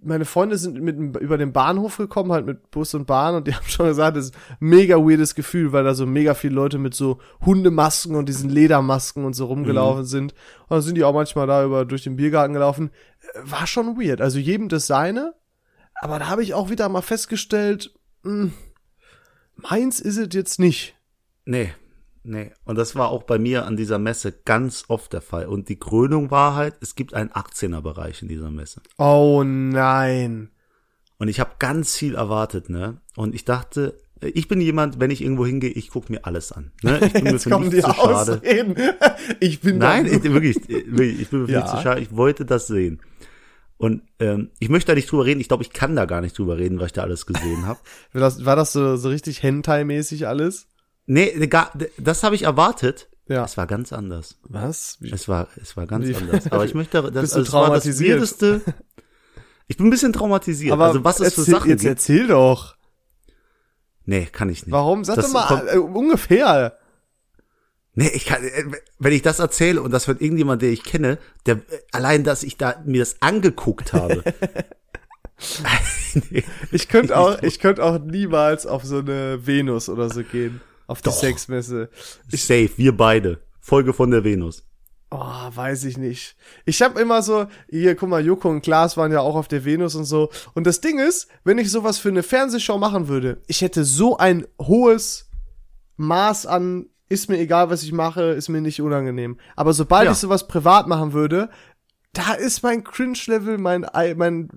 [0.03, 3.55] meine Freunde sind mit über den Bahnhof gekommen, halt mit Bus und Bahn und die
[3.55, 6.76] haben schon gesagt, das ist ein mega weirdes Gefühl, weil da so mega viele Leute
[6.76, 10.07] mit so Hundemasken und diesen Ledermasken und so rumgelaufen mhm.
[10.07, 10.35] sind.
[10.68, 12.90] Und dann sind die auch manchmal da über durch den Biergarten gelaufen.
[13.44, 14.20] War schon weird.
[14.20, 15.33] Also jedem das seine.
[16.00, 18.52] Aber da habe ich auch wieder mal festgestellt, mh, hm,
[19.56, 20.96] meins ist es jetzt nicht.
[21.44, 21.74] Nee,
[22.22, 25.46] Nee, und das war auch bei mir an dieser Messe ganz oft der Fall.
[25.46, 28.82] Und die Krönung war halt, es gibt einen 18er-Bereich in dieser Messe.
[28.98, 30.50] Oh nein.
[31.18, 33.00] Und ich habe ganz viel erwartet, ne?
[33.16, 36.72] Und ich dachte, ich bin jemand, wenn ich irgendwo hingehe, ich gucke mir alles an.
[36.82, 37.00] Ne?
[37.02, 38.42] Ich bin Jetzt mir kommen die zu schade.
[39.40, 41.66] Ich bin Nein, ich, wirklich, wirklich, ich bin mir ja.
[41.66, 42.02] zu schade.
[42.02, 43.00] Ich wollte das sehen.
[43.81, 45.40] Und ähm, ich möchte da nicht drüber reden.
[45.40, 47.81] Ich glaube, ich kann da gar nicht drüber reden, weil ich da alles gesehen habe.
[48.12, 50.66] war das, war so, so richtig Hentai-mäßig alles?
[51.07, 53.09] Nee, gar, das habe ich erwartet.
[53.27, 53.43] Ja.
[53.43, 54.37] Es war ganz anders.
[54.43, 54.99] Was?
[55.01, 55.11] Wie?
[55.11, 56.14] Es war, es war ganz Wie?
[56.14, 56.53] anders.
[56.53, 58.21] Aber ich möchte, das, Bist du also, traumatisiert?
[58.21, 58.75] das Weirdeste.
[59.66, 60.75] Ich bin ein bisschen traumatisiert.
[60.75, 61.90] Aber also was es für Sachen jetzt gibt.
[61.90, 62.77] erzähl doch.
[64.05, 64.73] Nee, kann ich nicht.
[64.73, 65.05] Warum?
[65.05, 66.77] Sag das doch mal äh, ungefähr.
[67.94, 68.64] Nee, ich kann, äh,
[68.98, 72.42] wenn ich das erzähle und das wird irgendjemand, der ich kenne, der, äh, allein, dass
[72.42, 74.22] ich da mir das angeguckt habe.
[76.31, 80.61] nee, ich könnte auch, ich könnte auch niemals auf so eine Venus oder so gehen.
[80.87, 81.18] Auf die Doch.
[81.18, 81.88] Sexmesse.
[82.31, 83.40] Ich, Safe, wir beide.
[83.61, 84.64] Folge von der Venus.
[85.12, 86.37] Oh, weiß ich nicht.
[86.64, 89.64] Ich habe immer so, hier, guck mal, Joko und Klaas waren ja auch auf der
[89.64, 90.31] Venus und so.
[90.55, 94.18] Und das Ding ist, wenn ich sowas für eine Fernsehshow machen würde, ich hätte so
[94.18, 95.29] ein hohes
[95.96, 99.37] Maß an, ist mir egal, was ich mache, ist mir nicht unangenehm.
[99.57, 100.12] Aber sobald ja.
[100.12, 101.51] ich sowas privat machen würde,
[102.12, 103.85] da ist mein Cringe-Level, mein,
[104.16, 104.49] mein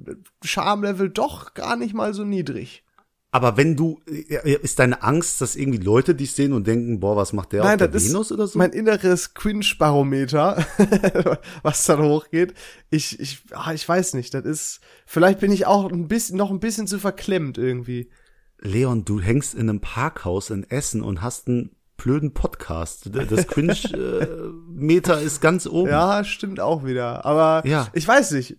[0.44, 2.84] Charme-Level doch gar nicht mal so niedrig.
[3.32, 7.34] Aber wenn du, ist deine Angst, dass irgendwie Leute dich sehen und denken, boah, was
[7.34, 8.60] macht der Nein, auf der Venus oder so?
[8.60, 10.64] Mein inneres Quinch-Barometer,
[11.64, 12.54] was dann hochgeht.
[12.92, 16.52] Ich, ich, ah, ich weiß nicht, das ist, vielleicht bin ich auch ein bisschen, noch
[16.52, 18.12] ein bisschen zu verklemmt irgendwie.
[18.60, 21.72] Leon, du hängst in einem Parkhaus in Essen und hast einen
[22.04, 23.10] blöden Podcast.
[23.14, 25.90] Das Quinch-Meter ist ganz oben.
[25.90, 27.26] Ja, stimmt auch wieder.
[27.26, 27.88] Aber ja.
[27.94, 28.58] ich weiß nicht.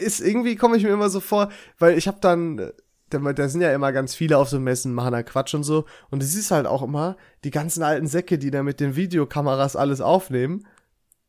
[0.00, 2.70] Ist irgendwie komme ich mir immer so vor, weil ich habe dann
[3.08, 5.86] da, sind ja immer ganz viele auf so Messen, machen da Quatsch und so.
[6.10, 9.74] Und es ist halt auch immer die ganzen alten Säcke, die da mit den Videokameras
[9.74, 10.66] alles aufnehmen.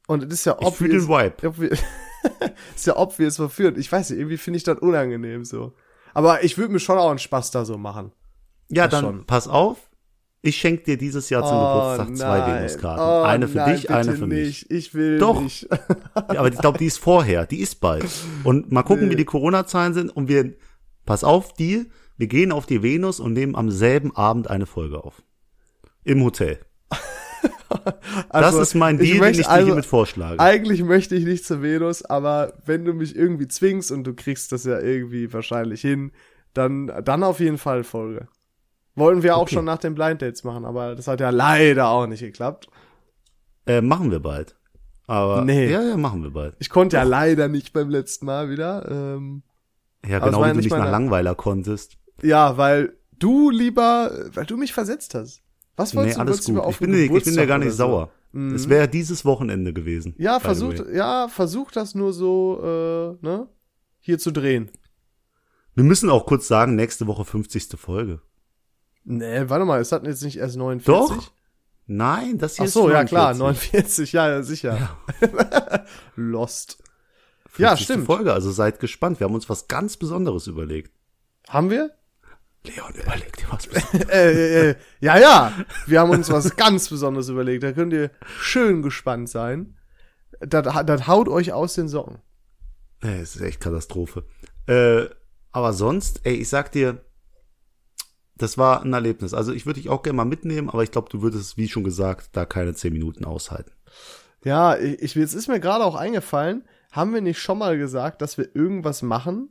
[0.07, 1.03] Und es ist ja obvious.
[1.03, 1.77] Ich den Vibe.
[2.75, 3.79] Ist ja obvious verführt.
[3.79, 5.73] Ich weiß nicht, irgendwie finde ich das unangenehm so.
[6.13, 8.11] Aber ich würde mir schon auch einen Spaß da so machen.
[8.69, 9.25] Ja, das dann schon.
[9.25, 9.89] pass auf.
[10.43, 12.15] Ich schenke dir dieses Jahr zum oh, Geburtstag nein.
[12.17, 13.01] zwei Venus-Karten.
[13.01, 14.69] Oh, eine für nein, dich, eine für nicht.
[14.69, 14.71] mich.
[14.71, 15.39] Ich will Doch.
[15.39, 15.67] nicht.
[16.13, 17.45] aber ich glaube, die ist vorher.
[17.45, 18.09] Die ist bald.
[18.43, 19.11] Und mal gucken, nee.
[19.11, 20.09] wie die Corona-Zahlen sind.
[20.09, 20.55] Und wir
[21.05, 25.03] Pass auf, Deal, wir gehen auf die Venus und nehmen am selben Abend eine Folge
[25.03, 25.23] auf.
[26.03, 26.59] Im Hotel.
[28.29, 30.39] also, das ist mein Deal, möchte, den ich dir also, hiermit vorschlage.
[30.39, 34.51] Eigentlich möchte ich nicht zur Venus, aber wenn du mich irgendwie zwingst und du kriegst
[34.51, 36.11] das ja irgendwie wahrscheinlich hin,
[36.53, 38.27] dann, dann auf jeden Fall Folge.
[39.01, 39.55] Wollen wir auch okay.
[39.55, 42.67] schon nach den Blind Dates machen, aber das hat ja leider auch nicht geklappt.
[43.65, 44.55] Äh, machen wir bald.
[45.07, 45.71] Aber nee.
[45.71, 46.55] ja, ja, machen wir bald.
[46.59, 48.87] Ich konnte ja leider nicht beim letzten Mal wieder.
[48.89, 49.41] Ähm,
[50.07, 51.97] ja, genau, wie du nicht nach Langweiler konntest.
[52.21, 55.41] Ja, weil du lieber, weil du mich versetzt hast.
[55.75, 56.53] Was wolltest nee, alles du?
[56.53, 56.69] Gut.
[56.69, 58.11] Ich bin, ich bin dir gar nicht sauer.
[58.33, 58.53] Mhm.
[58.53, 60.13] Es wäre dieses Wochenende gewesen.
[60.19, 63.47] Ja, versucht, ja, versuch das nur so, äh, ne,
[63.99, 64.69] hier zu drehen.
[65.73, 67.69] Wir müssen auch kurz sagen, nächste Woche 50.
[67.77, 68.21] Folge.
[69.03, 71.17] Nee, warte mal, ist das jetzt nicht erst 49?
[71.17, 71.31] Doch.
[71.87, 72.93] Nein, das hier Ach so, ist 49.
[72.93, 74.77] ja klar, 49, ja, ja sicher.
[75.21, 75.85] Ja.
[76.15, 76.77] Lost.
[77.57, 78.05] Ja, stimmt.
[78.05, 79.19] Folge, also seid gespannt.
[79.19, 80.91] Wir haben uns was ganz Besonderes überlegt.
[81.49, 81.91] Haben wir?
[82.63, 84.09] Leon, überleg dir was Besonderes.
[84.09, 85.53] äh, äh, äh, ja, ja.
[85.87, 87.63] Wir haben uns was ganz Besonderes überlegt.
[87.63, 89.77] Da könnt ihr schön gespannt sein.
[90.39, 92.19] Das, das haut euch aus den Socken.
[93.01, 94.25] Es ist echt Katastrophe.
[94.67, 95.07] Äh,
[95.51, 97.03] aber sonst, ey, ich sag dir,
[98.35, 99.33] das war ein Erlebnis.
[99.33, 101.83] Also ich würde dich auch gerne mal mitnehmen, aber ich glaube, du würdest, wie schon
[101.83, 103.71] gesagt, da keine zehn Minuten aushalten.
[104.43, 108.37] Ja, ich, jetzt ist mir gerade auch eingefallen, haben wir nicht schon mal gesagt, dass
[108.37, 109.49] wir irgendwas machen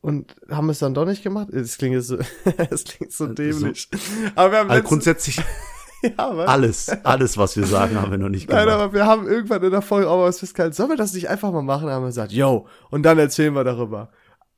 [0.00, 1.50] und haben es dann doch nicht gemacht?
[1.50, 2.18] Es klingt so,
[2.70, 3.88] es klingt so dämlich.
[3.90, 3.98] So,
[4.34, 5.36] aber wir haben also grundsätzlich
[6.02, 6.48] ja, was?
[6.48, 8.66] alles, alles, was wir sagen, haben wir noch nicht gemacht.
[8.66, 10.74] Nein, aber wir haben irgendwann in der Folge auch was festgehalten.
[10.74, 11.90] Sollen wir das nicht einfach mal machen?
[11.90, 14.10] Haben wir gesagt, yo, und dann erzählen wir darüber.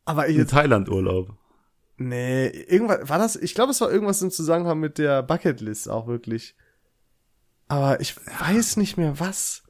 [0.05, 1.38] Aber ich jetzt, Thailand-Urlaub.
[1.99, 6.07] Nee, irgendwas, war das, ich glaube, es war irgendwas im Zusammenhang mit der Bucketlist auch
[6.07, 6.55] wirklich.
[7.67, 9.65] Aber ich weiß nicht mehr was.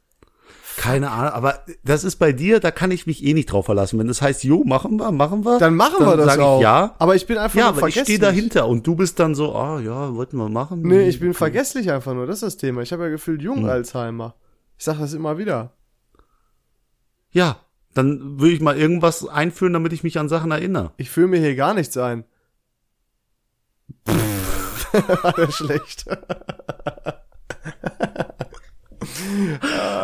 [0.77, 3.99] Keine Ahnung, aber das ist bei dir, da kann ich mich eh nicht drauf verlassen.
[3.99, 5.59] Wenn das heißt, jo, machen wir, machen wir.
[5.59, 6.61] Dann machen dann wir das auch.
[6.61, 6.95] ja.
[6.99, 7.97] Aber ich bin einfach ja, nur vergesslich.
[7.97, 10.83] Ja, ich stehe dahinter und du bist dann so, ah, ja, wollten wir machen.
[10.83, 12.83] Nee, ich bin vergesslich einfach nur, das ist das Thema.
[12.83, 13.69] Ich habe ja gefühlt Jung hm.
[13.69, 14.37] Alzheimer.
[14.77, 15.73] Ich sag das immer wieder.
[17.31, 17.57] Ja,
[17.99, 20.93] Dann würde ich mal irgendwas einführen, damit ich mich an Sachen erinnere.
[20.99, 22.23] Ich fühle mir hier gar nichts ein.
[24.07, 26.05] War der schlecht.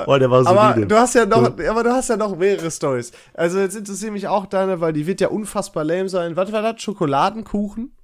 [0.07, 0.89] Oh, der war aber solide.
[0.89, 3.13] du hast ja noch, aber du hast ja noch mehrere Stories.
[3.33, 6.35] Also jetzt interessiert mich auch deine, weil die wird ja unfassbar lame sein.
[6.35, 6.83] Was war das?
[6.83, 7.97] Schokoladenkuchen?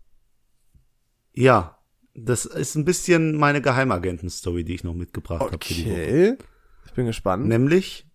[1.32, 1.78] Ja,
[2.14, 5.90] das ist ein bisschen meine Geheimagenten-Story, die ich noch mitgebracht habe die Woche.
[5.90, 6.38] Okay.
[6.86, 7.46] Ich bin gespannt.
[7.48, 8.06] Nämlich,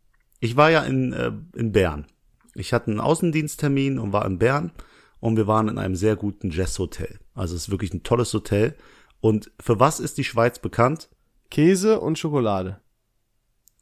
[0.46, 2.06] ich war ja in, äh, in Bern.
[2.54, 4.72] Ich hatte einen Außendiensttermin und war in Bern
[5.20, 7.20] und wir waren in einem sehr guten Jazzhotel.
[7.34, 8.76] Also es ist wirklich ein tolles Hotel.
[9.20, 11.10] Und für was ist die Schweiz bekannt?
[11.50, 12.80] Käse und Schokolade.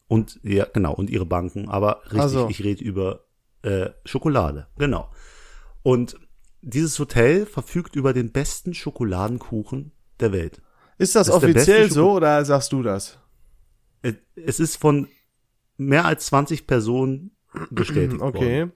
[0.08, 2.50] Und ja, genau, und ihre Banken, aber richtig, Ach so.
[2.50, 3.26] ich rede über
[3.62, 5.10] äh, Schokolade, genau.
[5.82, 6.18] Und
[6.62, 10.62] dieses Hotel verfügt über den besten Schokoladenkuchen der Welt.
[10.98, 13.20] Ist das, Das offiziell so oder sagst du das?
[14.02, 15.08] Äh, Es ist von
[15.78, 17.32] mehr als 20 Personen
[17.72, 18.36] bestätigt worden.
[18.38, 18.68] Okay.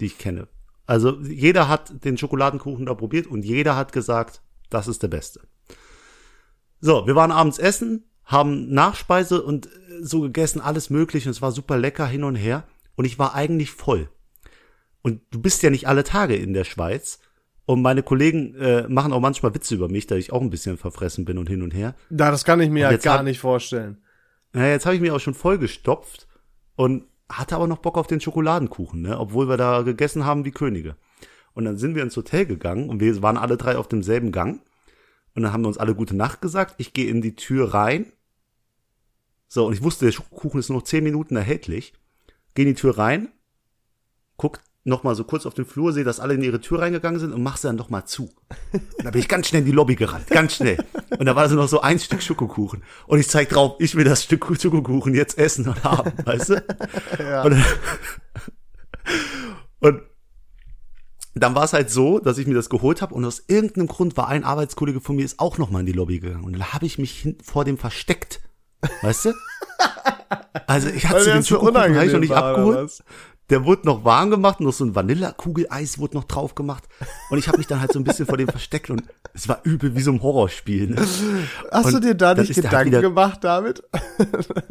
[0.00, 0.48] die ich kenne.
[0.86, 5.40] Also jeder hat den Schokoladenkuchen da probiert und jeder hat gesagt, das ist der beste.
[6.80, 9.70] So, wir waren abends essen, haben Nachspeise und äh,
[10.02, 12.64] so gegessen, alles mögliche und es war super lecker hin und her
[12.96, 14.08] und ich war eigentlich voll.
[15.02, 17.18] Und du bist ja nicht alle Tage in der Schweiz
[17.66, 20.76] und meine Kollegen äh, machen auch manchmal Witze über mich, da ich auch ein bisschen
[20.76, 21.94] verfressen bin und hin und her.
[22.10, 23.98] Da, das kann ich mir ja gar hat- nicht vorstellen.
[24.54, 26.28] Naja, jetzt habe ich mir auch schon vollgestopft
[26.76, 29.18] und hatte aber noch Bock auf den Schokoladenkuchen, ne?
[29.18, 30.96] obwohl wir da gegessen haben wie Könige.
[31.54, 34.62] Und dann sind wir ins Hotel gegangen und wir waren alle drei auf demselben Gang.
[35.34, 36.76] Und dann haben wir uns alle gute Nacht gesagt.
[36.78, 38.12] Ich gehe in die Tür rein.
[39.48, 41.92] So, und ich wusste, der Schokokuchen ist nur noch zehn Minuten erhältlich.
[42.54, 43.32] Gehe in die Tür rein,
[44.36, 47.18] guck noch mal so kurz auf den Flur, sehe, dass alle in ihre Tür reingegangen
[47.18, 48.30] sind und mach sie dann noch mal zu.
[48.72, 50.76] Und da bin ich ganz schnell in die Lobby gerannt, ganz schnell.
[51.18, 52.82] Und da war so noch so ein Stück Schokokuchen.
[53.06, 56.54] Und ich zeig drauf, ich will das Stück Schokokuchen jetzt essen und haben, weißt du?
[57.44, 57.64] Und, dann,
[59.80, 60.02] und
[61.34, 64.16] dann war es halt so, dass ich mir das geholt habe und aus irgendeinem Grund
[64.16, 66.72] war ein Arbeitskollege von mir ist auch noch mal in die Lobby gegangen und dann
[66.72, 68.40] habe ich mich vor dem versteckt,
[69.02, 69.32] weißt du?
[70.66, 73.02] Also ich hatte den so Schokokuchen ich noch nicht abgeholt.
[73.50, 76.84] Der wurde noch warm gemacht, noch so ein Vanillakugeleis wurde noch drauf gemacht
[77.30, 79.02] und ich habe mich dann halt so ein bisschen vor dem versteckt und
[79.34, 80.88] es war übel wie so ein Horrorspiel.
[80.88, 80.96] Ne?
[81.70, 83.82] Hast du Und dir da nicht halt Gedanken wieder- gemacht damit?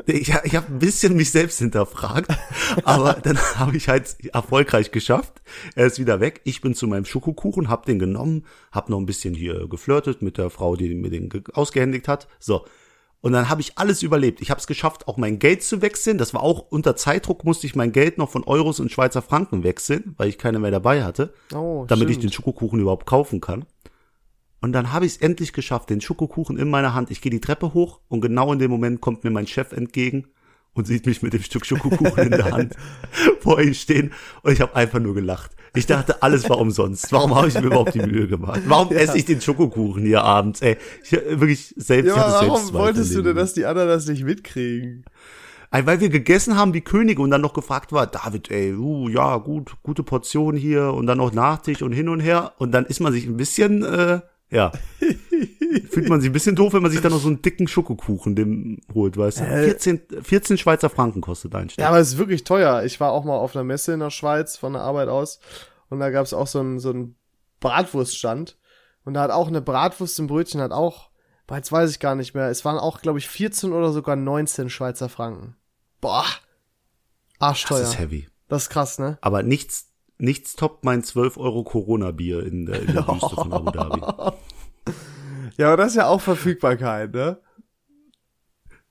[0.07, 2.36] Ich, ich habe ein bisschen mich selbst hinterfragt,
[2.83, 5.41] aber dann habe ich halt erfolgreich geschafft.
[5.75, 6.41] Er ist wieder weg.
[6.43, 10.38] Ich bin zu meinem Schokokuchen, hab den genommen, hab noch ein bisschen hier geflirtet mit
[10.39, 12.27] der Frau, die mir den ge- ausgehändigt hat.
[12.39, 12.65] So.
[13.23, 14.41] Und dann habe ich alles überlebt.
[14.41, 16.17] Ich habe es geschafft, auch mein Geld zu wechseln.
[16.17, 19.63] Das war auch unter Zeitdruck, musste ich mein Geld noch von Euros und Schweizer Franken
[19.63, 22.25] wechseln, weil ich keine mehr dabei hatte, Oh, damit ich stimmt.
[22.25, 23.63] den Schokokuchen überhaupt kaufen kann.
[24.59, 27.12] Und dann habe ich es endlich geschafft, den Schokokuchen in meiner Hand.
[27.12, 30.27] Ich gehe die Treppe hoch und genau in dem Moment kommt mir mein Chef entgegen
[30.73, 32.75] und sieht mich mit dem Stück Schokokuchen in der Hand
[33.39, 35.51] vor ihm stehen und ich habe einfach nur gelacht.
[35.75, 37.12] Ich dachte, alles war umsonst.
[37.12, 38.62] Warum habe ich mir überhaupt die Mühe gemacht?
[38.67, 40.62] Warum esse ich den Schokokuchen hier abends?
[40.62, 42.09] Ey, ich wirklich selbst.
[42.09, 45.03] Ja, aber warum wolltest du denn, dass die anderen das nicht mitkriegen?
[45.71, 49.38] Weil wir gegessen haben wie Könige und dann noch gefragt war, David, ey, uh, ja,
[49.38, 52.99] gut, gute Portion hier und dann noch Nachtisch und hin und her und dann ist
[52.99, 54.21] man sich ein bisschen, äh,
[54.53, 54.71] ja,
[55.89, 58.35] fühlt man sich ein bisschen doof, wenn man sich dann noch so einen dicken Schokokuchen
[58.35, 59.45] dem holt, weißt du.
[59.45, 61.81] 14, 14 Schweizer Franken kostet ein Stück.
[61.81, 62.83] Ja, aber es ist wirklich teuer.
[62.83, 65.39] Ich war auch mal auf einer Messe in der Schweiz von der Arbeit aus
[65.89, 67.15] und da gab es auch so einen so einen
[67.59, 68.57] Bratwurststand
[69.05, 71.09] und da hat auch eine Bratwurst im Brötchen hat auch,
[71.51, 74.69] jetzt weiß ich gar nicht mehr, es waren auch, glaube ich, 14 oder sogar 19
[74.69, 75.55] Schweizer Franken.
[76.01, 76.25] Boah,
[77.39, 77.79] arschteuer.
[77.79, 78.27] das ist heavy.
[78.47, 79.17] Das ist krass, ne?
[79.21, 83.71] Aber nichts, nichts toppt mein 12 Euro Corona-Bier in der, in der Wüste von Abu
[83.71, 84.01] Dhabi.
[85.57, 87.39] Ja, aber das ist ja auch Verfügbarkeit, ne?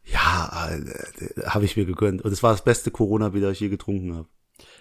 [0.05, 2.23] Ja, äh, habe ich mir gegönnt.
[2.23, 4.29] Und es war das beste Corona-Bier, das ich je getrunken habe.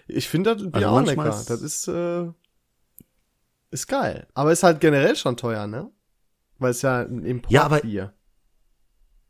[0.07, 1.29] Ich finde das Bier Also auch lecker.
[1.29, 2.27] ist- Das ist, äh,
[3.71, 4.27] ist geil.
[4.33, 5.91] Aber ist halt generell schon teuer, ne?
[6.57, 8.13] Weil es ja ein Ja, aber- Importbier.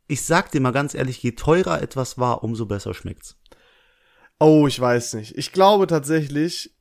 [0.08, 3.38] Ich sag dir mal ganz ehrlich, je teurer etwas war, umso besser schmeckt's.
[4.38, 5.38] Oh, ich weiß nicht.
[5.38, 6.74] Ich glaube tatsächlich,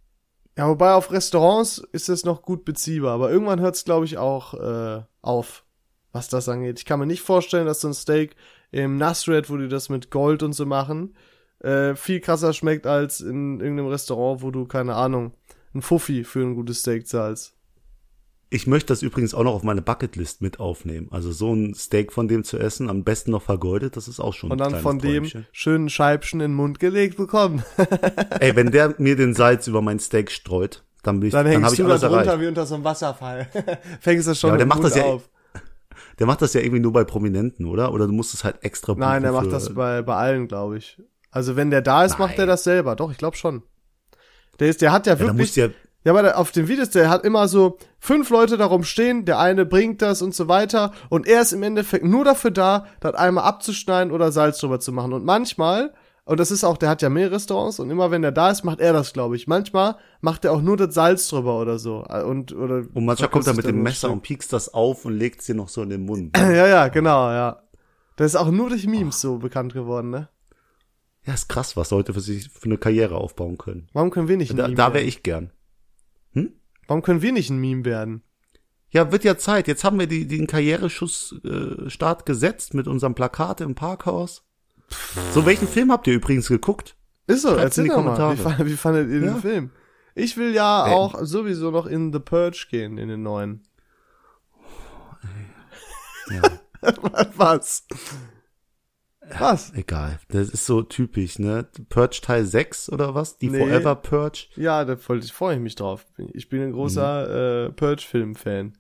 [0.58, 4.18] ja, wobei auf Restaurants ist es noch gut beziehbar, aber irgendwann hört es, glaube ich,
[4.18, 5.64] auch äh, auf,
[6.12, 6.80] was das angeht.
[6.80, 8.36] Ich kann mir nicht vorstellen, dass so ein Steak
[8.72, 11.16] im Nasred, wo die das mit Gold und so machen,
[11.60, 15.34] äh, viel krasser schmeckt als in irgendeinem Restaurant, wo du, keine Ahnung,
[15.74, 17.56] ein Fuffi für ein gutes Steak zahlst.
[18.54, 21.08] Ich möchte das übrigens auch noch auf meine Bucketlist mit aufnehmen.
[21.12, 24.34] Also so ein Steak von dem zu essen, am besten noch vergoldet, das ist auch
[24.34, 25.48] schon Und dann von dem Träumchen.
[25.54, 27.64] schönen Scheibchen in den Mund gelegt bekommen.
[28.42, 31.54] Ey, wenn der mir den Salz über mein Steak streut, dann bin ich, Dann dann,
[31.62, 32.42] hängst ich du da drunter erreicht.
[32.42, 33.48] wie unter so einem Wasserfall.
[34.02, 35.30] Fängst du schon Ja, der macht Mund das ja- auf.
[36.20, 37.94] Der macht das ja irgendwie nur bei Prominenten, oder?
[37.94, 41.02] Oder du musst es halt extra Nein, der macht das bei, bei allen, glaube ich.
[41.32, 42.48] Also wenn der da ist, macht er Nein.
[42.50, 42.96] das selber.
[42.96, 43.64] Doch, ich glaube schon.
[44.60, 45.56] Der ist, der hat ja Ja, wirklich.
[45.56, 45.70] ja,
[46.04, 49.66] Ja, aber auf den Videos, der hat immer so fünf Leute darum stehen, der eine
[49.66, 53.44] bringt das und so weiter und er ist im Endeffekt nur dafür da, das einmal
[53.44, 55.14] abzuschneiden oder Salz drüber zu machen.
[55.14, 55.94] Und manchmal,
[56.26, 58.64] und das ist auch, der hat ja mehr Restaurants und immer wenn der da ist,
[58.64, 59.48] macht er das, glaube ich.
[59.48, 62.04] Manchmal macht er auch nur das Salz drüber oder so.
[62.04, 65.42] Und, oder und manchmal kommt er mit dem Messer und piekst das auf und legt
[65.42, 66.36] es dir noch so in den Mund.
[66.40, 67.62] Ja, ja, genau, ja.
[68.16, 70.30] Das ist auch nur durch Memes so bekannt geworden, ne?
[71.26, 73.88] Ja, ist krass, was Leute für sich für eine Karriere aufbauen können.
[73.94, 75.52] Warum können wir nicht Da, da wäre ich gern.
[76.88, 78.22] Warum können wir nicht ein Meme werden?
[78.90, 79.68] Ja, wird ja Zeit.
[79.70, 84.44] Jetzt haben wir die, den Karriereschuss äh, Start gesetzt mit unserem Plakat im Parkhaus.
[85.34, 86.98] So, welchen Film habt ihr übrigens geguckt?
[87.28, 88.18] Ist so, Schreibt's in erzähl die doch mal.
[88.18, 88.66] Kommentare.
[88.66, 89.34] Wie, wie fandet ihr Ja.
[89.34, 89.72] den Film?
[90.16, 90.94] Ich will ja Ey.
[90.94, 93.64] auch sowieso noch in The Purge gehen, in den neuen.
[96.30, 96.42] Ja,
[97.38, 97.86] Was?
[99.40, 99.72] Was?
[99.76, 100.20] egal.
[100.30, 101.68] Das ist so typisch, ne?
[101.90, 103.38] Purge Teil 6 oder was?
[103.38, 103.60] Die Nee.
[103.60, 104.48] Forever Purge.
[104.56, 106.06] Ja, da freue ich mich drauf.
[106.34, 108.74] Ich bin ein großer äh, Purge-Film-Fan.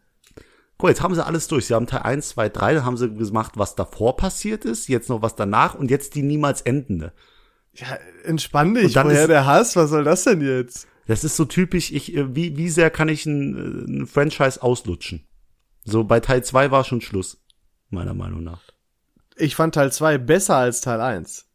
[0.77, 1.67] Guck, jetzt haben sie alles durch.
[1.67, 5.09] Sie haben Teil 1, 2, 3, dann haben sie gemacht, was davor passiert ist, jetzt
[5.09, 7.13] noch was danach und jetzt die niemals endende.
[7.75, 8.95] Ja, entspann dich.
[8.95, 9.75] Woher ist- der Hass?
[9.75, 10.87] Was soll das denn jetzt?
[11.07, 14.61] Das ist so typisch, ich, äh, wie, wie sehr kann ich ein, äh, ein Franchise
[14.61, 15.27] auslutschen?
[15.85, 17.43] So, bei Teil 2 war schon Schluss.
[17.89, 18.61] Meiner Meinung nach.
[19.37, 21.45] Ich fand Teil 2 besser als Teil 1.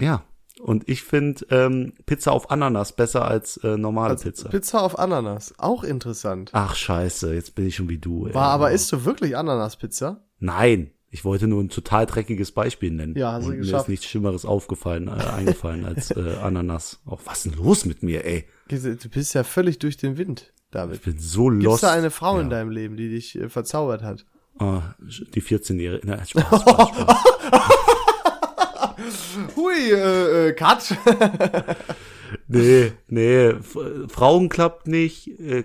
[0.00, 0.24] Ja.
[0.60, 4.48] Und ich finde ähm, Pizza auf Ananas besser als äh, normale Also Pizza.
[4.50, 5.54] Pizza auf Ananas.
[5.58, 6.50] Auch interessant.
[6.52, 8.26] Ach scheiße, jetzt bin ich schon wie du.
[8.26, 8.34] Ey.
[8.34, 10.22] War aber, isst du wirklich Ananas-Pizza?
[10.38, 13.16] Nein, ich wollte nur ein total dreckiges Beispiel nennen.
[13.16, 13.84] Ja, hast du Und mir geschafft.
[13.84, 17.00] ist nichts Schlimmeres aufgefallen, äh, eingefallen als äh, Ananas.
[17.06, 18.46] Auch was ist denn los mit mir, ey?
[18.68, 20.96] Du bist ja völlig durch den Wind, David.
[20.96, 21.82] Ich bin so Gibt's lost.
[21.84, 22.42] da eine Frau ja.
[22.42, 24.26] in deinem Leben, die dich äh, verzaubert hat?
[24.60, 26.06] Ah, die 14-Jährige.
[26.06, 27.16] Na, Spaß, Spaß, Spaß.
[29.56, 30.96] Hui, äh, äh, Cut.
[32.46, 33.54] Nee, nee,
[34.08, 35.28] Frauen klappt nicht.
[35.40, 35.64] äh,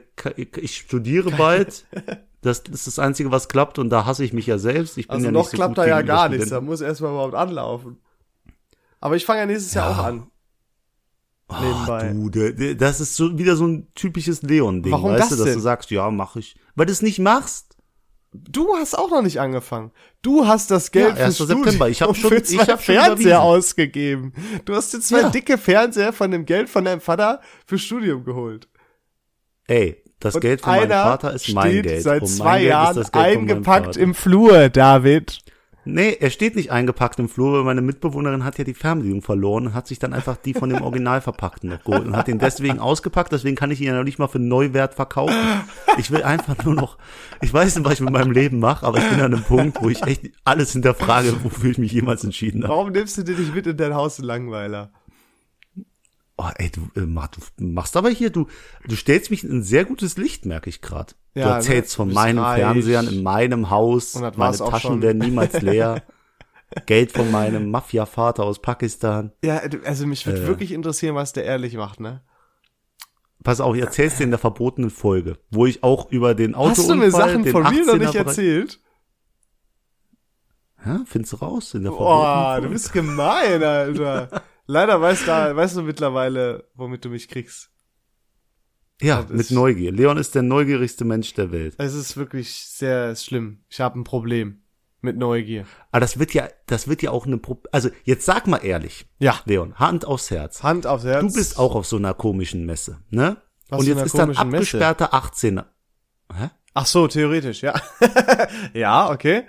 [0.58, 1.86] Ich studiere bald.
[2.42, 4.98] Das ist das Einzige, was klappt und da hasse ich mich ja selbst.
[4.98, 7.12] Ich bin Also ja noch nicht so klappt da ja gar nichts, da muss erstmal
[7.12, 7.98] überhaupt anlaufen.
[9.00, 10.00] Aber ich fange ja nächstes Jahr Ja.
[10.00, 10.28] auch an.
[11.48, 12.52] Ah, nebenbei.
[12.52, 15.54] du, das ist so wieder so ein typisches Leon-Ding, weißt das du, dass denn?
[15.56, 16.56] du sagst, ja, mach ich.
[16.76, 17.75] Weil du es nicht machst.
[18.50, 19.92] Du hast auch noch nicht angefangen.
[20.22, 21.48] Du hast das Geld Ja, fürs 1.
[21.48, 21.90] September.
[21.90, 24.34] Ich hab Studium schon- für zwei ich hab Fernseher ausgegeben.
[24.66, 25.30] Du hast dir zwei Ja.
[25.30, 28.68] dicke Fernseher von dem Geld von deinem Vater fürs Studium geholt.
[29.68, 32.04] Ey, das Und Geld von meinem Vater ist mein Geld.
[32.04, 35.40] seit zwei Geld Jahren ist das Geld von meinem eingepackt im Flur, David.
[35.88, 39.68] Nee, er steht nicht eingepackt im Flur, weil meine Mitbewohnerin hat ja die Fernbedienung verloren
[39.68, 42.40] und hat sich dann einfach die von dem Original verpackten noch geholt und hat den
[42.40, 45.36] deswegen ausgepackt, deswegen kann ich ihn ja noch nicht mal für Neuwert verkaufen.
[45.98, 46.98] Ich will einfach nur noch,
[47.42, 49.82] ich weiß nicht, was ich mit meinem Leben mache, aber ich bin an einem Punkt,
[49.82, 52.74] wo ich echt alles hinterfrage, wofür ich mich jemals entschieden habe.
[52.74, 54.92] Warum nimmst du dir nicht mit in dein Haus, Langweiler?
[56.38, 58.48] Oh, ey, du, äh, du machst aber hier, du,
[58.88, 61.14] du stellst mich in ein sehr gutes Licht, merke ich gerade.
[61.36, 61.96] Du Ja, erzählst ne?
[61.98, 62.62] von meinen reich.
[62.62, 66.02] Fernsehern in meinem Haus, meine Taschen werden niemals leer.
[66.88, 69.32] Geld von meinem Mafia-Vater aus Pakistan.
[69.44, 70.48] Ja, also mich würde Äh.
[70.48, 72.22] wirklich interessieren, was der ehrlich macht, ne?
[73.44, 76.84] Pass auf, ich erzähl's dir in der verbotenen Folge, wo ich auch über den Autounfall,
[76.84, 78.80] Hast du mir Sachen von mir noch 18er nicht erzählt?
[80.86, 82.68] Ja, findest du raus in der verbotenen Boah, Folge.
[82.68, 84.42] du bist gemein, Alter.
[84.68, 87.70] Leider weißt du, weißt du mittlerweile, womit du mich kriegst.
[89.02, 89.92] Ja, das mit ist- Neugier.
[89.92, 91.76] Leon ist der neugierigste Mensch der Welt.
[91.78, 93.60] Es ist wirklich sehr schlimm.
[93.70, 94.62] Ich habe ein Problem
[95.02, 95.66] mit Neugier.
[95.92, 99.06] Aber das wird ja, das wird ja auch eine, Pro also jetzt sag mal ehrlich,
[99.20, 100.64] Ja, Leon, Hand aufs Herz.
[100.64, 101.22] Hand aufs Herz.
[101.22, 103.38] Du bist auch auf so einer komischen Messe, ne?
[103.70, 104.78] Was Und jetzt ist dann komischen Messe?
[104.78, 105.66] abgesperrter 18er.
[106.34, 106.50] Hä?
[106.74, 107.74] Ach so, theoretisch, ja.
[108.74, 109.44] ja, okay.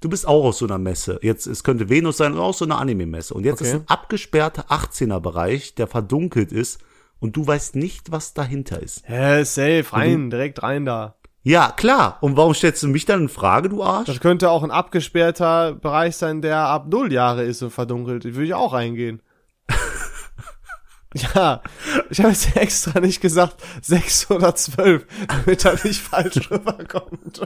[0.00, 1.18] Du bist auch aus so einer Messe.
[1.22, 3.32] Jetzt, es könnte Venus sein oder auch so eine Anime-Messe.
[3.32, 3.70] Und jetzt Okay.
[3.70, 6.80] ist ein abgesperrter 18er-Bereich, der verdunkelt ist
[7.20, 9.02] und du weißt nicht, was dahinter ist.
[9.06, 11.16] Hä, safe, rein, direkt rein da.
[11.42, 12.18] Ja, klar.
[12.22, 14.06] Und warum stellst du mich dann in Frage, du Arsch?
[14.08, 18.24] Das könnte auch ein abgesperrter Bereich sein, der ab null Jahre ist und verdunkelt.
[18.24, 19.22] Würde ich auch reingehen.
[21.14, 21.62] ja,
[22.10, 27.40] ich habe jetzt extra nicht gesagt sechs oder zwölf, damit er nicht falsch rüberkommt.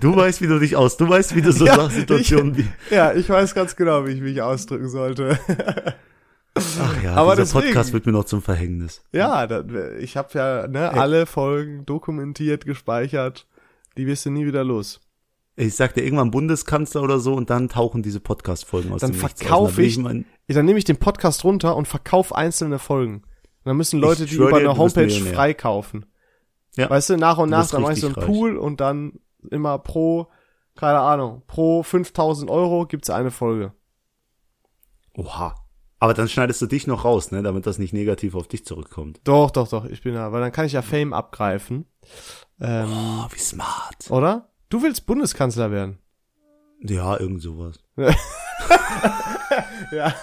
[0.00, 0.96] Du weißt, wie du dich aus.
[0.98, 2.68] Du weißt, wie du so Ja, Situationen wie.
[2.90, 5.38] ja, ich weiß ganz genau, wie ich mich ausdrücken sollte.
[6.56, 9.02] Ach ja, Aber dieser deswegen- Podcast wird mir noch zum Verhängnis.
[9.12, 9.64] ja, das,
[9.98, 13.46] ich habe ja ne, alle Folgen dokumentiert, gespeichert.
[13.96, 15.00] Die wirst du nie wieder los.
[15.56, 19.20] Ich sag dir irgendwann Bundeskanzler oder so und dann tauchen diese Podcast-Folgen aus Dann dem
[19.20, 19.76] Nichts verkauf aus.
[19.76, 23.16] Dann ich- Dann nehme ich den Podcast runter und verkauf einzelne Folgen.
[23.16, 23.24] Und
[23.70, 26.06] dann müssen Leute Ich die über dir, eine Homepage freikaufen.
[26.76, 26.90] Ja.
[26.90, 28.26] Weißt du, nach und nach, dann mache ich so einen reich.
[28.26, 30.26] Pool und dann immer pro,
[30.74, 33.72] keine Ahnung, pro 5000 Euro gibt's eine Folge.
[35.16, 35.54] Oha.
[36.04, 39.22] Aber dann schneidest du dich noch raus, ne, damit das nicht negativ auf dich zurückkommt.
[39.24, 41.86] Doch, doch, doch, ich bin da, weil dann kann ich ja Fame abgreifen.
[42.60, 44.10] Ähm, Oh, wie smart.
[44.10, 44.50] Oder?
[44.68, 45.96] Du willst Bundeskanzler werden.
[46.82, 47.78] Ja, irgend sowas.
[49.92, 50.14] Ja.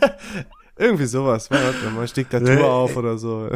[0.78, 1.48] Irgendwie sowas.
[1.48, 3.48] Man hört mal Diktatur auf oder so.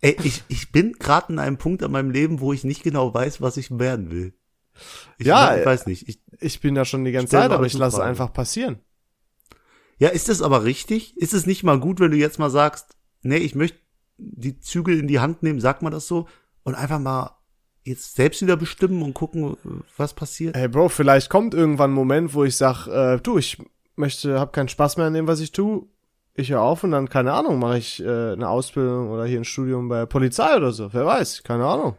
[0.00, 3.14] Ey, ich, ich bin gerade an einem Punkt an meinem Leben, wo ich nicht genau
[3.14, 4.34] weiß, was ich werden will.
[5.18, 6.08] Ich Ja, weiß, ich weiß nicht.
[6.08, 8.08] Ich, Ich bin da schon die ganze Zeit, aber ich lasse es Fragen.
[8.10, 8.80] einfach passieren.
[9.98, 11.16] Ja, ist das aber richtig?
[11.16, 13.78] Ist es nicht mal gut, wenn du jetzt mal sagst, nee, ich möchte
[14.18, 16.28] die Zügel in die Hand nehmen, sagt man das so,
[16.62, 17.36] und einfach mal
[17.84, 19.56] jetzt selbst wieder bestimmen und gucken,
[19.96, 20.56] was passiert?
[20.56, 23.58] Hey Bro, vielleicht kommt irgendwann ein Moment, wo ich sag, äh, du, ich
[23.96, 25.88] möchte, hab keinen Spaß mehr an dem, was ich tu.
[26.34, 29.44] Ich höre auf und dann, keine Ahnung, mache ich äh, eine Ausbildung oder hier ein
[29.44, 30.92] Studium bei der Polizei oder so.
[30.92, 31.96] Wer weiß, keine Ahnung.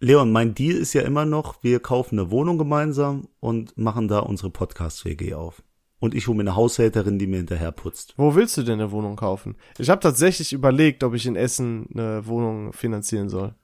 [0.00, 4.20] Leon, mein Deal ist ja immer noch, wir kaufen eine Wohnung gemeinsam und machen da
[4.20, 5.62] unsere Podcast-WG auf.
[6.00, 8.14] Und ich hole mir eine Haushälterin, die mir hinterher putzt.
[8.16, 9.56] Wo willst du denn eine Wohnung kaufen?
[9.78, 13.54] Ich habe tatsächlich überlegt, ob ich in Essen eine Wohnung finanzieren soll.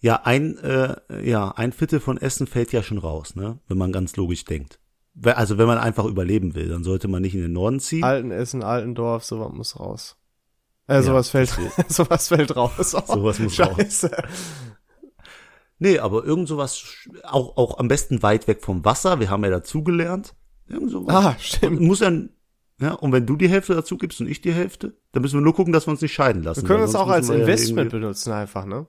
[0.00, 3.60] Ja, ein, äh, ja, ein Viertel von Essen fällt ja schon raus, ne?
[3.68, 4.80] Wenn man ganz logisch denkt.
[5.24, 8.02] Also wenn man einfach überleben will, dann sollte man nicht in den Norden ziehen.
[8.02, 10.16] Alten Essen, Altendorf, sowas muss raus.
[10.86, 11.50] Äh, sowas fällt,
[11.88, 12.94] sowas fällt raus.
[12.94, 13.76] Oh, Sowas muss raus.
[13.76, 14.10] Scheiße.
[15.78, 16.84] Nee, aber irgend sowas,
[17.24, 20.34] auch, auch am besten weit weg vom Wasser, wir haben ja dazugelernt.
[20.68, 21.14] Irgend sowas.
[21.14, 21.80] Ah, stimmt.
[21.80, 22.10] Muss ja,
[22.80, 25.42] ja, und wenn du die Hälfte dazu gibst und ich die Hälfte, dann müssen wir
[25.42, 26.62] nur gucken, dass wir uns nicht scheiden lassen.
[26.62, 28.86] Wir können sonst auch als ja Investment irgendwie- benutzen einfach, ne?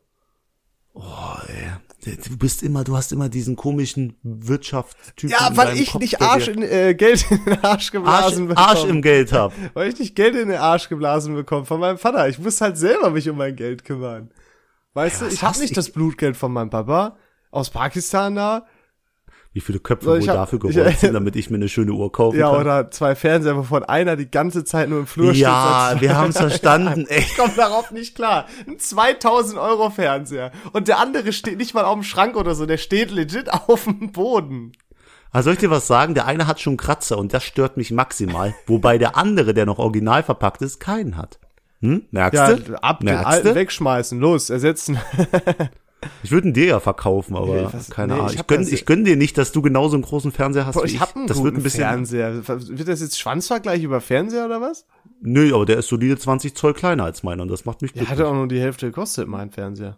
[0.93, 1.01] Oh,
[1.47, 2.15] ey.
[2.29, 5.29] Du bist immer, du hast immer diesen komischen Wirtschaftstypen.
[5.29, 8.67] Ja, weil ich Kopf, nicht Arsch in, äh, Geld in den Arsch Arsch, geblasen bekomme.
[8.67, 9.53] Arsch im Geld hab.
[9.73, 12.27] weil ich nicht Geld in den Arsch geblasen bekomme von meinem Vater.
[12.27, 14.31] Ich muss halt selber mich um mein Geld kümmern.
[14.93, 17.15] Weißt Ja, du, ich hast nicht ich- das Blutgeld von meinem Papa
[17.51, 18.65] aus Pakistan da.
[19.53, 21.91] Wie viele Köpfe So, ich wohl hab- dafür gerollt sind, damit ich mir eine schöne
[21.91, 22.61] Uhr kaufen Ja, kann?
[22.61, 26.01] oder zwei Fernseher, wovon einer die ganze Zeit nur im Flur ja, steht.
[26.01, 27.05] wir haben's verstanden.
[27.09, 27.19] Ey.
[27.19, 28.47] Ich komme darauf nicht klar.
[28.67, 30.51] Ein 2000 Euro Fernseher.
[30.71, 32.65] Und der andere steht nicht mal auf dem Schrank oder so.
[32.65, 34.71] Der steht legit auf dem Boden.
[35.31, 36.13] Also soll ich dir was sagen?
[36.15, 39.79] Der eine hat schon Kratzer und das stört mich maximal, wobei der andere, der noch
[39.79, 41.39] original verpackt ist, keinen hat.
[41.81, 42.03] Hm?
[42.11, 42.83] Merkst Ja, du?
[42.83, 43.55] ab den Merkst alten du?
[43.55, 44.19] wegschmeißen.
[44.19, 44.99] Los, ersetzen.
[46.23, 48.33] Ich würde ihn dir ja verkaufen, aber Nee, was- keine nee, Ahnung.
[48.33, 50.83] ich Ich, gönn, ich gönn dir nicht, dass du genauso einen großen Fernseher hast Boah,
[50.85, 51.81] wie ich hab einen das wird ein bisschen.
[51.83, 52.47] Fernseher.
[52.47, 54.85] Wird das jetzt Schwanzvergleich über Fernseher oder was?
[55.21, 58.01] Nö, aber der ist solide 20 Zoll kleiner als meiner und das macht mich Der
[58.03, 58.19] glücklich.
[58.19, 59.97] hatte auch nur die Hälfte gekostet, mein Fernseher.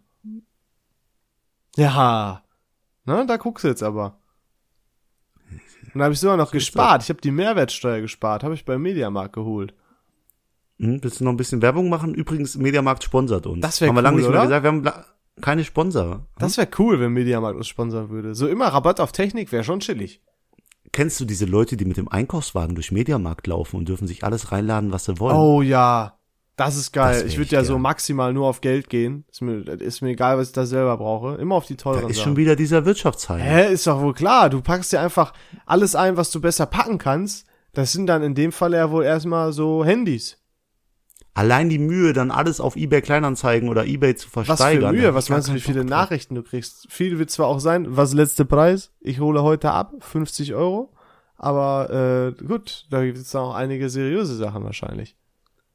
[1.75, 2.43] Ja.
[3.05, 4.17] Na, da guckst du jetzt aber.
[5.93, 7.03] Und da habe ich sogar noch gespart.
[7.03, 8.43] Ich habe die Mehrwertsteuer gespart.
[8.43, 9.73] Habe ich beim Mediamarkt geholt.
[10.79, 12.13] Hm, willst du noch ein bisschen Werbung machen?
[12.13, 13.61] Übrigens, Mediamarkt sponsert uns.
[13.61, 14.61] Das wär Haben wir lange cool, nicht mehr oder?
[14.61, 14.83] gesagt.
[14.85, 15.05] Wir haben
[15.41, 16.25] keine Sponsor.
[16.37, 18.35] Das wäre cool, wenn Mediamarkt uns sponsern würde.
[18.35, 20.21] So immer Rabatt auf Technik wäre schon chillig.
[20.91, 24.51] Kennst du diese Leute, die mit dem Einkaufswagen durch Mediamarkt laufen und dürfen sich alles
[24.51, 25.35] reinladen, was sie wollen?
[25.35, 26.17] Oh ja.
[26.55, 27.21] Das ist geil.
[27.21, 27.81] Das ich würde ja so gern.
[27.81, 29.25] maximal nur auf Geld gehen.
[29.29, 31.35] Ist mir, ist mir egal, was ich da selber brauche.
[31.35, 32.29] Immer auf die da teuren ist Sachen.
[32.29, 33.41] schon wieder dieser Wirtschaftsheim.
[33.41, 34.49] Hä, ist doch wohl klar.
[34.49, 35.33] Du packst dir einfach
[35.65, 37.45] alles ein, was du besser packen kannst.
[37.73, 40.37] Das sind dann in dem Fall ja wohl erstmal so Handys.
[41.35, 44.91] Allein die Mühe, dann alles auf eBay Kleinanzeigen oder eBay zu Was versteigern.
[44.91, 45.89] für da Mühe, was meinst du, wie viele drauf.
[45.89, 46.87] Nachrichten du kriegst?
[46.89, 48.91] Viel wird zwar auch sein, was letzte Preis?
[49.01, 50.93] Ich hole heute ab, 50 Euro.
[51.37, 55.17] Aber äh, gut, da gibt es auch einige seriöse Sachen wahrscheinlich.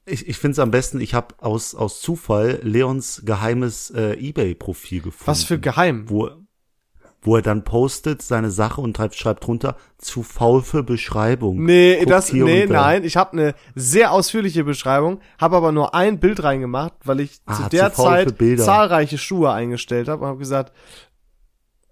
[0.07, 5.03] Ich, ich finde es am besten, ich habe aus, aus Zufall Leons geheimes äh, Ebay-Profil
[5.03, 5.27] gefunden.
[5.27, 6.09] Was für geheim.
[6.09, 6.31] wo,
[7.23, 11.63] wo er dann postet seine Sache und schreibt, drunter, zu faul für Beschreibung.
[11.65, 13.05] Nee, Guckt das, nee, nein.
[13.05, 17.55] Ich habe eine sehr ausführliche Beschreibung, habe aber nur ein Bild reingemacht, weil ich Ah,
[17.57, 20.73] zu zu der für Zeit zahlreiche Schuhe eingestellt habe und habe gesagt,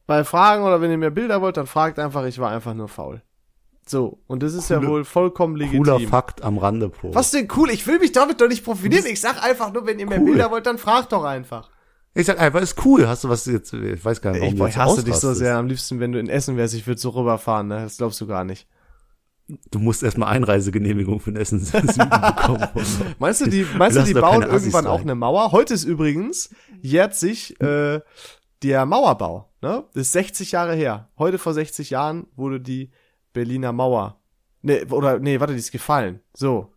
[0.06, 2.88] bei Fragen oder wenn ihr mir Bilder wollt, dann fragt einfach, ich war einfach nur
[2.88, 3.20] faul.
[3.86, 5.82] So, und das ist ja Coole- wohl vollkommen legitim.
[5.84, 7.14] Cooler Fakt am Rande, Pro.
[7.14, 7.70] Was denn cool?
[7.70, 9.04] Ich will mich damit doch nicht profilieren.
[9.06, 10.24] Ich sag einfach nur, wenn ihr mir Cool.
[10.26, 11.70] Bilder wollt, dann fragt doch einfach.
[12.18, 13.06] Ich sag einfach, ist cool.
[13.06, 15.14] Hast du was jetzt, ich weiß gar nicht, warum Ich, du jetzt ich hasse dich
[15.14, 15.56] so sehr.
[15.56, 17.82] Am liebsten, wenn du in Essen wärst, ich würde so rüberfahren, ne?
[17.82, 18.66] Das glaubst du gar nicht.
[19.70, 22.66] Du musst erstmal Einreisegenehmigung für den Essen bekommen.
[23.20, 25.52] Meinst du, die, meinst du, die bauen irgendwann auch eine Mauer?
[25.52, 26.50] Heute ist übrigens,
[26.82, 28.00] jährt sich äh,
[28.64, 29.48] der Mauerbau.
[29.62, 29.84] Ne?
[29.94, 31.10] Das ist 60 Jahre her.
[31.18, 32.90] Heute vor 60 Jahren wurde die
[33.32, 34.20] Berliner Mauer.
[34.62, 36.18] Nee, oder, nee, warte, die ist gefallen.
[36.34, 36.72] So.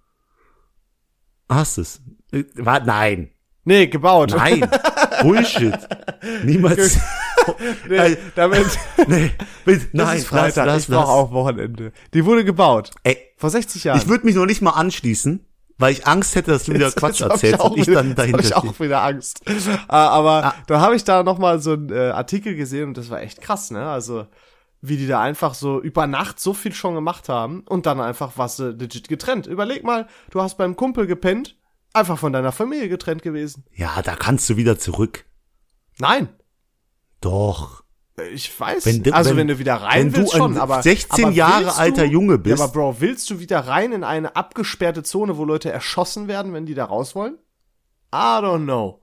[1.49, 1.99] Hast es?
[2.31, 3.31] Äh, War, nein.
[3.63, 4.33] Nee, gebaut.
[4.35, 4.69] Nein.
[5.21, 5.77] Bullshit.
[6.43, 6.97] Niemals.
[7.89, 8.65] nee, damit,
[9.07, 9.31] nee.
[9.65, 10.65] Bitte, das nein, ist Freitag.
[10.65, 11.91] lass, ich brauche auch Wochenende.
[12.13, 12.91] Die wurde gebaut.
[13.03, 13.97] Ey, Vor 60 Jahren.
[13.99, 15.45] ich würde mich noch nicht mal anschließen,
[15.77, 17.97] weil ich Angst hätte, dass du wieder Jetzt- Quatsch jetzt erzählst auch und ich wieder-
[17.97, 19.41] dann jetzt dahinter hab ich auch wieder Angst.
[19.47, 19.53] Äh,
[19.87, 20.53] aber Ah.
[20.67, 23.41] da habe ich da noch mal so einen äh, Artikel gesehen und das war echt
[23.41, 23.87] krass, ne?
[23.89, 24.27] Also
[24.83, 28.31] wie die da einfach so über Nacht so viel schon gemacht haben und dann einfach
[28.37, 29.45] was äh, legit getrennt.
[29.45, 31.55] Überleg mal, du hast beim Kumpel gepennt,
[31.93, 33.65] einfach von deiner Familie getrennt gewesen.
[33.73, 35.25] Ja, da kannst du wieder zurück.
[35.99, 36.29] Nein,
[37.19, 37.83] Doch.
[38.33, 38.85] ich weiß.
[38.85, 41.25] Wenn du- also wenn- wenn, du wieder rein wenn du willst ein schon, aber 16
[41.25, 44.35] aber Jahre willst alter Junge bist- Ja, aber Bro, willst du wieder rein in eine
[44.35, 47.35] abgesperrte Zone, wo Leute erschossen werden, wenn die da raus wollen?
[48.13, 49.00] I don't know.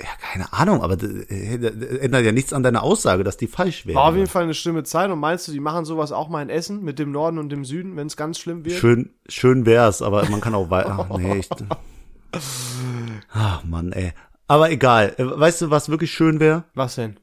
[0.00, 3.48] Ja, keine Ahnung, aber das, äh, das ändert ja nichts an deiner Aussage, dass die
[3.48, 3.96] falsch wäre.
[3.96, 6.40] War auf jeden Fall eine schlimme Zeit und meinst du, die machen sowas auch mal
[6.42, 8.78] in Essen mit dem Norden und dem Süden, wenn es ganz schlimm wird?
[8.78, 11.08] Schön, schön wär's, aber man kann auch weiter.
[11.10, 11.48] Ach, nee, ich,
[13.32, 14.12] ach Mann, ey.
[14.46, 15.14] Aber egal.
[15.18, 17.18] Äh, Weißt du, was wirklich schön wäre, Was denn?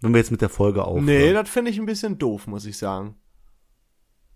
[0.00, 1.04] wenn wir jetzt mit der Folge aufhören?
[1.06, 3.16] Nee, das finde ich ein bisschen doof, muss ich sagen.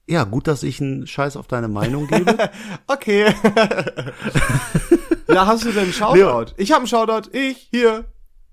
[0.08, 2.50] Ja, gut, dass ich einen Scheiß auf deine Meinung gebe.
[2.88, 3.32] Okay.
[5.28, 6.52] ja, hast du denn einen Shoutout?
[6.56, 7.30] Ich habe einen Shoutout.
[7.32, 8.04] Ich hier.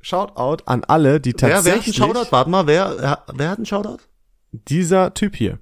[0.02, 1.96] Shoutout an alle, die wer, wer hat einen tatsächlich.
[1.98, 2.32] Shoutout?
[2.32, 3.98] Warte mal, wer, wer hat einen Shoutout?
[4.52, 5.60] Dieser Typ hier.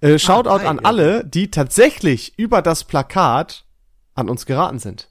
[0.00, 3.64] Äh, Shoutout Ah, an alle, die tatsächlich über das Plakat
[4.14, 5.08] an uns geraten sind.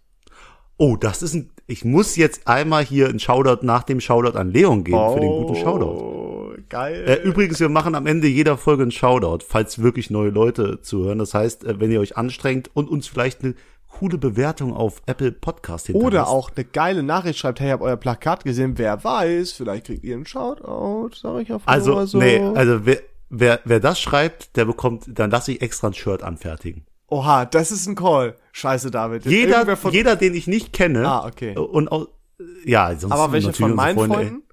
[0.78, 4.52] Oh, das ist ein, ich muss jetzt einmal hier einen Shoutout nach dem Shoutout an
[4.52, 5.86] Leon geben für den guten Shoutout.
[5.86, 7.06] Oh, geil.
[7.08, 11.18] Äh, übrigens, wir machen am Ende jeder Folge einen Shoutout, falls wirklich neue Leute zuhören.
[11.18, 13.56] Das heißt, äh, wenn ihr euch anstrengt und uns vielleicht eine
[14.00, 16.14] coole Bewertung auf Apple Podcast hinterlasst.
[16.14, 20.04] Oder auch eine geile Nachricht schreibt, hey, hab euer Plakat gesehen, wer weiß, vielleicht kriegt
[20.04, 22.18] ihr einen Shoutout, sag ich auf Also, so.
[22.18, 26.24] nee, also wer, wer, wer das schreibt, der bekommt, dann lasse ich extra ein Shirt
[26.24, 26.86] anfertigen.
[27.08, 28.36] Oha, das ist ein Call.
[28.52, 29.26] Scheiße, David.
[29.26, 31.08] Jeder, von, jeder, den ich nicht kenne.
[31.08, 31.56] Ah, okay.
[31.56, 32.08] Und auch,
[32.66, 34.44] ja, sonst aber welche von meinen unsere Freunden?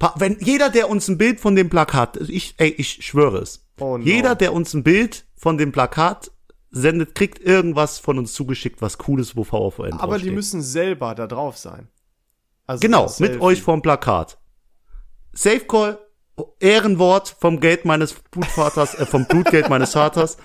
[0.00, 0.08] ey.
[0.16, 3.66] Wenn jeder, der uns ein Bild von dem Plakat, ich, ey, ich schwöre es.
[3.80, 4.04] Oh no.
[4.04, 6.32] Jeder, der uns ein Bild von dem Plakat
[6.76, 10.34] sendet, kriegt irgendwas von uns zugeschickt, was cooles, wo VVN Aber die draufsteht.
[10.34, 11.88] müssen selber da drauf sein.
[12.66, 14.38] Also Genau, mit euch vorm Plakat.
[15.32, 15.98] Safe Call,
[16.60, 20.36] Ehrenwort vom Geld meines Blutvaters, äh, vom Blutgeld meines Vaters,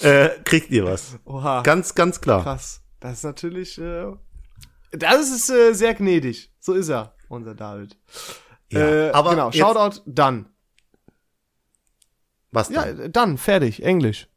[0.00, 1.18] äh, kriegt ihr was.
[1.24, 2.42] Oha, Ganz, ganz klar.
[2.42, 2.80] krass.
[3.00, 4.06] Das ist natürlich, äh,
[4.92, 6.50] das ist äh, sehr gnädig.
[6.60, 7.98] So ist er, unser David.
[8.72, 10.46] Ja, äh, aber genau, Shoutout, dann.
[12.50, 13.00] Was Ja, dann?
[13.00, 14.28] äh, dann, fertig, Englisch.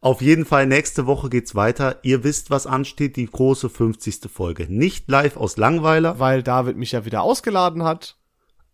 [0.00, 1.96] Auf jeden Fall, nächste Woche geht's weiter.
[2.02, 4.30] Ihr wisst, was ansteht, die große 50.
[4.32, 4.66] Folge.
[4.68, 8.16] Nicht live aus Langweiler, Weil David mich ja wieder ausgeladen hat.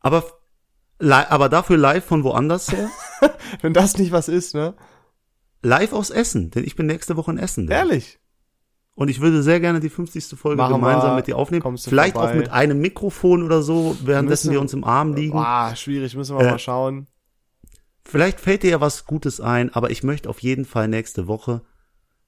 [0.00, 0.24] aber,
[1.00, 2.90] aber dafür live von woanders her.
[3.62, 4.74] Wenn das nicht was ist, ne?
[5.62, 7.66] live aus Essen, denn ich bin nächste Woche in Essen.
[7.68, 7.74] da.
[7.76, 8.18] Ehrlich.
[8.94, 10.38] Und ich würde sehr gerne die 50.
[10.38, 11.16] Folge Machen gemeinsam wir.
[11.16, 11.78] mit dir aufnehmen.
[11.78, 12.30] Vielleicht vorbei.
[12.30, 15.38] auch mit einem Mikrofon oder so, währenddessen Müssen- wir uns im Arm liegen.
[15.38, 17.06] Ah, schwierig, müssen wir Äh, mal schauen.
[18.06, 21.62] Vielleicht fällt dir ja was Gutes ein, aber ich möchte auf jeden Fall nächste Woche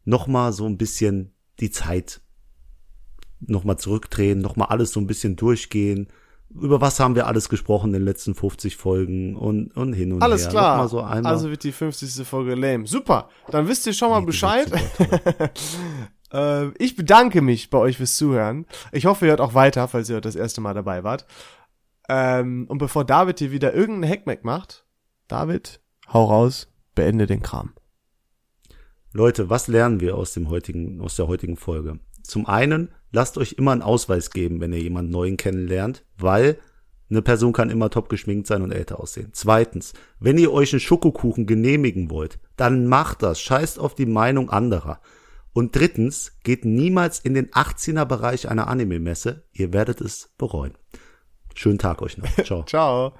[0.05, 2.21] noch mal so ein bisschen die Zeit
[3.41, 6.09] noch mal zurückdrehen, noch mal alles so ein bisschen durchgehen.
[6.49, 10.23] Über was haben wir alles gesprochen in den letzten 50 Folgen und, und hin und
[10.23, 10.51] Alles her.
[10.51, 10.77] klar.
[10.77, 11.33] Noch mal so einmal.
[11.33, 12.27] Also wird die 50.
[12.27, 12.87] Folge lame.
[12.87, 13.29] Super.
[13.51, 14.73] Dann wisst ihr schon mal Nee, Bescheid.
[16.33, 18.65] äh, ich bedanke mich bei euch fürs Zuhören.
[18.93, 21.27] Ich hoffe, ihr hört auch weiter, falls ihr das erste Mal dabei wart.
[22.09, 24.86] Ähm, und bevor David hier wieder irgendeinen Hackmack macht,
[25.29, 25.81] David,
[26.13, 27.73] hau raus, beende den Kram.
[29.13, 31.99] Leute, was lernen wir aus dem heutigen, aus der heutigen Folge?
[32.23, 36.59] Zum einen, lasst euch immer einen Ausweis geben, wenn ihr jemanden neuen kennenlernt, weil
[37.09, 39.31] eine Person kann immer top geschminkt sein und älter aussehen.
[39.33, 43.41] Zweitens, wenn ihr euch einen Schokokuchen genehmigen wollt, dann macht das.
[43.41, 45.01] Scheißt auf die Meinung anderer.
[45.53, 49.45] Und drittens, geht niemals in den 18er Bereich einer Anime-Messe.
[49.53, 50.75] Ihr werdet es bereuen.
[51.55, 52.29] Schönen Tag euch noch.
[52.45, 52.65] Ciao.
[52.65, 53.15] Ciao.